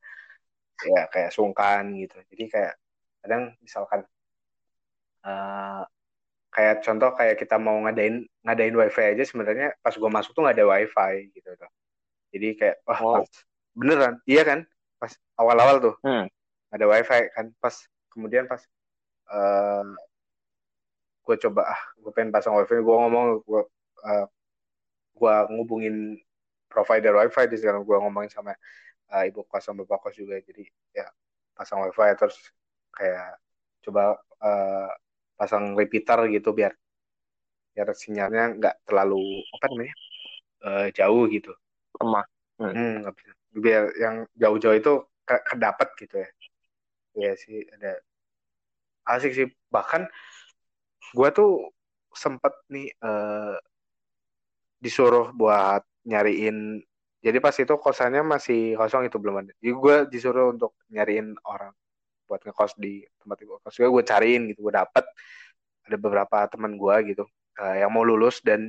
ya 0.89 1.03
kayak 1.13 1.31
sungkan 1.37 1.93
gitu 1.93 2.17
jadi 2.33 2.45
kayak 2.49 2.75
kadang 3.21 3.43
misalkan 3.61 4.01
uh, 5.29 5.85
kayak 6.59 6.83
contoh 6.83 7.15
kayak 7.15 7.39
kita 7.39 7.55
mau 7.55 7.79
ngadain 7.87 8.27
ngadain 8.43 8.75
wifi 8.75 9.15
aja 9.15 9.23
sebenarnya 9.23 9.79
pas 9.79 9.95
gue 9.95 10.11
masuk 10.11 10.35
tuh 10.35 10.43
nggak 10.43 10.59
ada 10.59 10.67
wifi 10.67 11.31
gitu 11.31 11.55
tuh 11.55 11.71
jadi 12.35 12.49
kayak 12.59 12.77
wah 12.83 13.23
oh. 13.23 13.27
beneran 13.79 14.19
iya 14.27 14.43
kan 14.43 14.67
pas 14.99 15.15
awal-awal 15.39 15.79
tuh 15.79 15.95
hmm. 16.03 16.27
ada 16.75 16.85
wifi 16.91 17.31
kan 17.31 17.55
pas 17.63 17.79
kemudian 18.11 18.51
pas 18.51 18.59
uh, 19.31 19.87
eh, 19.87 19.87
gue 21.23 21.37
coba 21.47 21.79
ah 21.79 21.81
gue 21.95 22.11
pengen 22.11 22.35
pasang 22.35 22.59
wifi 22.59 22.75
gue 22.75 22.97
ngomong 23.07 23.39
gue 23.47 23.63
uh, 24.03 24.27
gue 25.15 25.35
ngubungin 25.55 26.19
provider 26.67 27.15
wifi 27.23 27.47
di 27.47 27.55
sekarang 27.55 27.87
gue 27.87 27.97
ngomongin 28.03 28.35
sama 28.35 28.59
uh, 29.15 29.23
ibu 29.23 29.47
kos 29.47 29.63
sama 29.63 29.87
bapak 29.87 30.11
kos 30.11 30.19
juga 30.19 30.43
jadi 30.43 30.67
ya 30.91 31.07
pasang 31.55 31.87
wifi 31.87 32.19
terus 32.19 32.35
kayak 32.91 33.39
coba 33.87 34.19
uh, 34.43 34.91
pasang 35.39 35.79
repeater 35.79 36.27
gitu 36.35 36.51
biar 36.51 36.75
biar 37.73 37.95
sinyalnya 37.95 38.59
nggak 38.59 38.77
terlalu 38.83 39.47
apa 39.55 39.65
namanya 39.71 39.95
uh, 40.67 40.87
jauh 40.91 41.25
gitu. 41.31 41.55
Lemah. 42.03 42.27
Hmm. 42.59 42.75
hmm 42.75 42.95
biar 43.49 43.91
yang 43.97 44.29
jauh-jauh 44.37 44.77
itu 44.77 44.93
ke 45.23 45.37
kedapat 45.55 45.89
gitu 45.97 46.15
ya. 46.19 46.29
Ya 47.15 47.33
sih 47.39 47.63
ada. 47.79 48.03
Asik 49.07 49.33
sih. 49.33 49.47
Bahkan 49.71 50.11
gue 51.15 51.29
tuh 51.31 51.71
sempet 52.11 52.53
nih 52.69 52.91
uh, 52.99 53.55
disuruh 54.83 55.31
buat 55.35 55.87
nyariin 56.07 56.83
jadi 57.19 57.39
pas 57.43 57.55
itu 57.59 57.75
kosannya 57.79 58.23
masih 58.23 58.79
kosong 58.79 59.11
itu 59.11 59.19
belum 59.19 59.43
ada. 59.43 59.53
Jadi 59.59 59.75
gue 59.75 59.97
disuruh 60.07 60.55
untuk 60.55 60.79
nyariin 60.95 61.35
orang 61.43 61.75
buat 62.29 62.45
ngekos 62.45 62.77
di 62.77 63.03
tempat 63.19 63.41
gue 63.41 63.59
kos. 63.65 63.75
Gue 63.81 64.05
cariin 64.05 64.53
gitu 64.53 64.69
gue 64.69 64.75
dapet. 64.77 65.05
Ada 65.89 65.97
beberapa 65.97 66.45
teman 66.53 66.77
gue 66.77 66.97
gitu 67.17 67.25
uh, 67.59 67.77
yang 67.81 67.89
mau 67.89 68.05
lulus 68.05 68.45
dan 68.45 68.69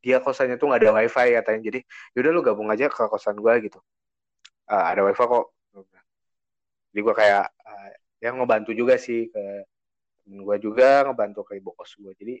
dia 0.00 0.16
kosannya 0.24 0.56
tuh 0.56 0.72
nggak 0.72 0.80
ada 0.80 0.90
wifi 0.96 1.28
katanya. 1.36 1.60
Jadi 1.68 1.78
yaudah 2.16 2.32
lu 2.32 2.40
gabung 2.40 2.68
aja 2.72 2.88
ke 2.88 3.04
kosan 3.06 3.36
gue 3.36 3.68
gitu. 3.68 3.78
Uh, 4.64 4.84
ada 4.88 5.04
wifi 5.04 5.20
kok. 5.20 5.52
Jadi 6.90 7.00
gue 7.04 7.14
kayak 7.14 7.44
uh, 7.52 7.88
ya 8.18 8.32
ngebantu 8.32 8.72
juga 8.72 8.96
sih 8.96 9.28
ke 9.28 9.44
temen 10.24 10.46
gue 10.46 10.56
juga 10.62 11.02
ngebantu 11.08 11.42
ke 11.42 11.58
ibu 11.58 11.74
kos 11.74 11.96
gue 11.98 12.12
jadi 12.14 12.34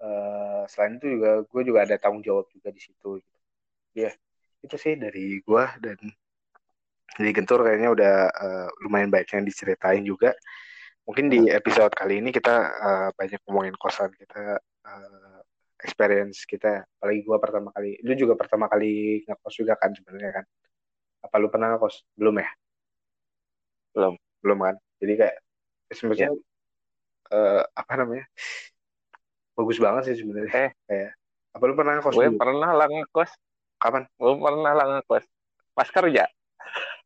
uh, 0.00 0.62
selain 0.70 0.96
itu 0.96 1.20
juga 1.20 1.44
gue 1.44 1.62
juga 1.68 1.78
ada 1.84 1.96
tanggung 2.00 2.24
jawab 2.24 2.48
juga 2.48 2.72
di 2.72 2.80
situ 2.80 3.20
gitu. 3.20 3.38
ya 3.92 4.10
itu 4.64 4.76
sih 4.80 4.96
dari 4.96 5.42
gue 5.44 5.64
dan 5.84 5.98
dari 7.16 7.30
Gentur 7.34 7.66
kayaknya 7.66 7.90
udah 7.90 8.14
uh, 8.30 8.68
lumayan 8.86 9.10
baik 9.10 9.32
yang 9.34 9.42
diceritain 9.42 10.06
juga. 10.06 10.34
Mungkin 11.08 11.26
di 11.26 11.50
episode 11.50 11.90
kali 11.96 12.22
ini 12.22 12.30
kita 12.30 12.54
uh, 12.70 13.08
banyak 13.18 13.40
ngomongin 13.48 13.74
kosan 13.74 14.14
kita 14.14 14.60
uh, 14.62 15.40
experience 15.82 16.46
kita. 16.46 16.86
Apalagi 17.00 17.26
gue 17.26 17.38
pertama 17.40 17.68
kali 17.74 17.98
lu 18.06 18.14
juga 18.14 18.38
pertama 18.38 18.70
kali 18.70 19.24
ngekos 19.26 19.54
juga 19.58 19.74
kan 19.74 19.90
sebenarnya 19.90 20.42
kan? 20.42 20.44
Apa 21.26 21.34
lu 21.42 21.50
pernah 21.50 21.74
ngekos? 21.74 22.06
Belum 22.14 22.36
ya? 22.38 22.48
Belum. 23.96 24.14
Belum 24.38 24.58
kan? 24.62 24.76
Jadi 25.02 25.12
kayak 25.18 25.36
sebenarnya 25.90 26.30
ya. 26.30 26.38
uh, 27.34 27.62
apa 27.74 27.92
namanya? 27.98 28.24
Bagus 29.58 29.78
banget 29.82 30.02
sih 30.12 30.22
sebenarnya. 30.22 30.70
Eh. 30.70 30.72
Kayak 30.86 31.10
apa 31.50 31.62
lu 31.66 31.74
pernah 31.74 31.98
ngekos 31.98 32.14
gue 32.14 32.28
pernah 32.38 32.70
lah 32.70 32.86
ngekos. 32.86 33.30
Kapan? 33.80 34.06
Gue 34.14 34.32
pernah 34.38 34.72
lah 34.78 34.86
ngekos. 34.94 35.24
Pas 35.74 35.88
kerja 35.90 36.30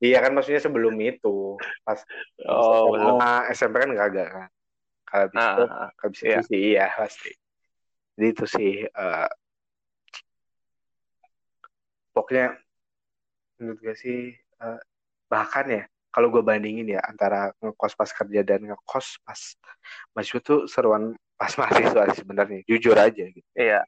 iya 0.03 0.19
kan 0.23 0.33
maksudnya 0.35 0.63
sebelum 0.63 0.95
itu 1.03 1.59
pas 1.87 2.01
oh, 2.47 2.95
SMA, 2.95 3.33
SMP 3.55 3.75
kan 3.83 3.91
gak 3.95 4.09
agak 4.11 4.29
kan? 4.33 4.49
Kalau 5.05 5.27
bisa 5.31 5.47
ah, 5.47 5.87
ah, 5.87 5.91
kalau 5.95 6.11
bisa 6.11 6.25
iya. 6.27 6.39
sih 6.43 6.61
iya 6.75 6.87
pasti. 6.91 7.33
Jadi 8.15 8.27
itu 8.31 8.45
sih 8.51 8.73
uh, 8.87 9.31
pokoknya 12.15 12.59
menurut 13.59 13.79
gue 13.79 13.95
sih 13.95 14.19
uh, 14.63 14.79
bahkan 15.31 15.67
ya 15.71 15.83
kalau 16.15 16.31
gue 16.31 16.43
bandingin 16.47 16.95
ya 16.95 17.03
antara 17.03 17.51
ngekos 17.59 17.99
pas 17.99 18.11
kerja 18.11 18.41
dan 18.47 18.71
ngekos 18.71 19.19
pas 19.27 19.41
mahasiswa 20.15 20.41
tuh 20.43 20.61
seruan 20.71 21.15
pas 21.35 21.51
mahasiswa 21.61 22.11
sebenarnya 22.15 22.63
jujur 22.67 22.95
aja 22.95 23.25
gitu. 23.31 23.49
Iya. 23.55 23.83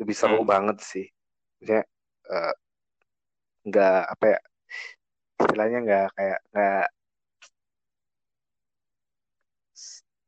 Lebih 0.00 0.16
seru 0.16 0.40
hmm. 0.40 0.48
banget 0.48 0.76
sih. 0.80 1.08
Maksudnya 1.60 1.84
uh, 2.28 2.54
nggak 3.68 4.00
apa 4.16 4.24
ya 4.24 4.40
istilahnya 5.40 5.78
nggak 5.84 6.06
kayak 6.16 6.38
nggak 6.52 6.86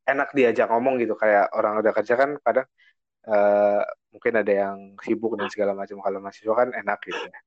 enak 0.03 0.29
diajak 0.35 0.67
ngomong 0.69 0.95
gitu. 0.99 1.15
Kayak 1.15 1.51
orang 1.55 1.79
udah 1.79 1.93
kerja 1.95 2.13
kan 2.19 2.29
kadang 2.43 2.67
uh, 3.27 3.81
mungkin 4.11 4.33
ada 4.39 4.53
yang 4.53 4.77
sibuk 5.01 5.35
dan 5.39 5.47
segala 5.49 5.71
macam. 5.77 5.99
Kalau 6.03 6.19
mahasiswa 6.19 6.53
kan 6.53 6.69
enak 6.75 6.99
gitu 7.07 7.23
ya. 7.23 7.39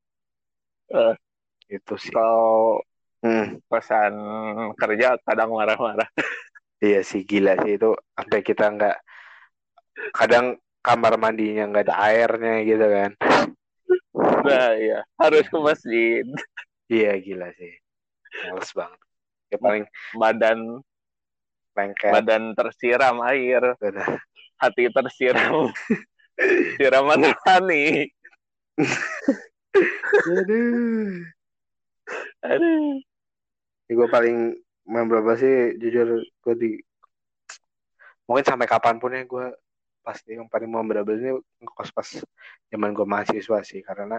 Uh, 0.86 1.14
itu 1.66 1.94
sih. 1.98 2.14
kalau 2.14 2.78
hmm. 3.26 3.58
pesan 3.66 4.14
kerja 4.78 5.18
kadang 5.26 5.52
marah-marah. 5.54 6.08
Iya 6.76 7.00
sih 7.00 7.24
gila 7.24 7.56
sih. 7.64 7.80
Itu 7.80 7.96
sampai 8.12 8.44
kita 8.44 8.68
nggak 8.68 8.96
kadang 10.12 10.60
kamar 10.84 11.16
mandinya 11.16 11.64
nggak 11.72 11.88
ada 11.88 11.96
airnya 12.04 12.54
gitu 12.68 12.84
kan. 12.84 13.10
Nah 14.44 14.76
iya. 14.76 15.00
Harus 15.16 15.48
ke 15.48 15.56
masjid 15.56 16.28
iya 16.90 17.16
gila 17.18 17.50
sih. 17.56 17.72
Males 18.46 18.70
banget. 18.74 19.00
Ya 19.50 19.58
paling 19.62 19.84
badan 20.18 20.58
lengket. 21.76 22.12
badan 22.12 22.42
tersiram 22.56 23.20
air. 23.26 23.62
Benar. 23.78 24.20
Hati 24.60 24.88
tersiram. 24.90 25.70
Siraman 26.76 27.32
nih 27.64 28.12
aduh. 30.26 31.24
Aduh. 32.44 33.00
Gue 33.88 34.08
paling 34.10 34.54
memberapa 34.84 35.38
sih? 35.38 35.78
Jujur 35.80 36.20
gue 36.22 36.54
di 36.58 36.70
mungkin 38.26 38.42
sampai 38.42 38.66
kapan 38.66 38.98
pun 38.98 39.14
ya 39.14 39.22
gue 39.22 39.46
pasti 40.02 40.34
yang 40.34 40.50
paling 40.50 40.70
memorable 40.70 41.14
ini 41.14 41.34
ngekos 41.62 41.90
pas 41.94 42.06
zaman 42.70 42.90
gue 42.90 43.06
mahasiswa 43.06 43.58
sih 43.62 43.82
karena 43.86 44.18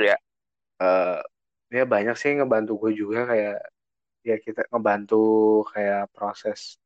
ya 0.00 0.16
uh, 0.80 1.20
ya 1.68 1.84
banyak 1.84 2.16
sih 2.16 2.32
ngebantu 2.36 2.88
gue 2.88 2.92
juga 2.96 3.28
kayak 3.28 3.58
ya 4.24 4.36
kita 4.40 4.66
ngebantu 4.72 5.24
kayak 5.72 6.08
proses 6.12 6.80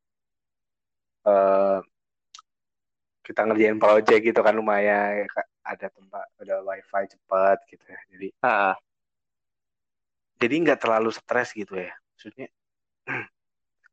uh, 1.26 1.78
kita 3.22 3.46
ngerjain 3.46 3.78
project 3.78 4.22
gitu 4.26 4.40
kan 4.42 4.54
lumayan 4.58 5.26
ada 5.62 5.86
tempat 5.86 6.26
ada 6.42 6.58
wifi 6.66 7.02
cepat 7.06 7.58
gitu 7.70 7.84
ya. 7.86 8.00
Jadi 8.10 8.28
uh. 8.42 8.74
jadi 10.42 10.54
nggak 10.66 10.80
terlalu 10.82 11.10
stres 11.14 11.54
gitu 11.54 11.78
ya. 11.78 11.94
Maksudnya 11.94 12.50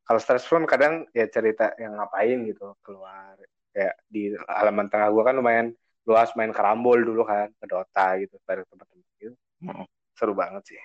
kalau 0.02 0.20
stres 0.20 0.50
pun 0.50 0.66
kadang 0.66 1.06
ya 1.14 1.30
cerita 1.30 1.78
yang 1.78 1.94
ngapain 1.98 2.42
gitu 2.50 2.74
keluar. 2.82 3.38
Kayak 3.70 4.02
di 4.10 4.34
halaman 4.50 4.90
tengah 4.90 5.14
gua 5.14 5.30
kan 5.30 5.38
lumayan 5.38 5.68
luas 6.10 6.34
main 6.34 6.50
karambol 6.50 6.98
dulu 6.98 7.22
kan 7.22 7.54
ke 7.54 7.66
Dota 7.70 8.18
gitu 8.18 8.42
bareng 8.50 8.66
teman-teman 8.66 9.06
gitu. 9.22 9.38
Hmm. 9.62 9.86
Seru 10.20 10.36
banget 10.36 10.76
sih. 10.76 10.80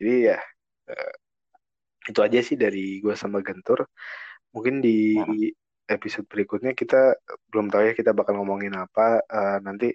Jadi 0.00 0.32
ya 0.32 0.38
uh, 0.88 1.14
itu 2.08 2.20
aja 2.24 2.40
sih 2.40 2.56
dari 2.56 3.04
gua 3.04 3.12
sama 3.12 3.44
Gentur. 3.44 3.84
Mungkin 4.56 4.80
di 4.80 5.20
episode 5.88 6.24
berikutnya 6.28 6.72
kita 6.72 7.16
belum 7.52 7.68
tahu 7.68 7.82
ya 7.88 7.92
kita 7.92 8.16
bakal 8.16 8.40
ngomongin 8.40 8.72
apa 8.76 9.20
uh, 9.24 9.58
nanti 9.60 9.92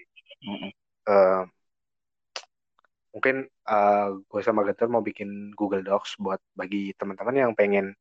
uh, 1.09 1.45
mungkin 3.13 3.45
uh, 3.69 4.17
gue 4.25 4.41
sama 4.41 4.65
Gator 4.65 4.89
mau 4.89 5.05
bikin 5.05 5.53
Google 5.53 5.85
Docs 5.85 6.17
buat 6.17 6.41
bagi 6.57 6.97
teman-teman 6.97 7.45
yang 7.45 7.51
pengen 7.53 7.93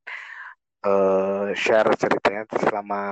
uh, 0.88 1.52
share 1.52 1.92
ceritanya 2.00 2.48
selama 2.56 3.02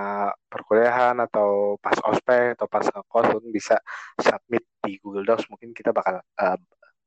perkuliahan 0.48 1.20
atau 1.20 1.76
pas 1.84 1.94
ospek 2.08 2.56
atau 2.56 2.66
pas 2.72 2.88
kos 2.88 3.26
pun 3.28 3.44
bisa 3.52 3.76
submit 4.16 4.64
di 4.80 4.96
Google 5.04 5.28
Docs. 5.28 5.52
Mungkin 5.52 5.76
kita 5.76 5.92
bakal 5.92 6.24
uh, 6.40 6.58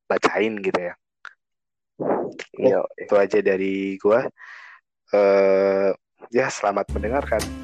bacain 0.09 0.59
gitu 0.59 0.79
ya. 0.79 0.93
Yo, 2.57 2.81
itu 2.97 3.13
aja 3.15 3.39
dari 3.39 3.95
gue. 4.01 4.21
Uh, 5.13 5.93
ya 6.33 6.49
selamat 6.49 6.89
mendengarkan. 6.93 7.62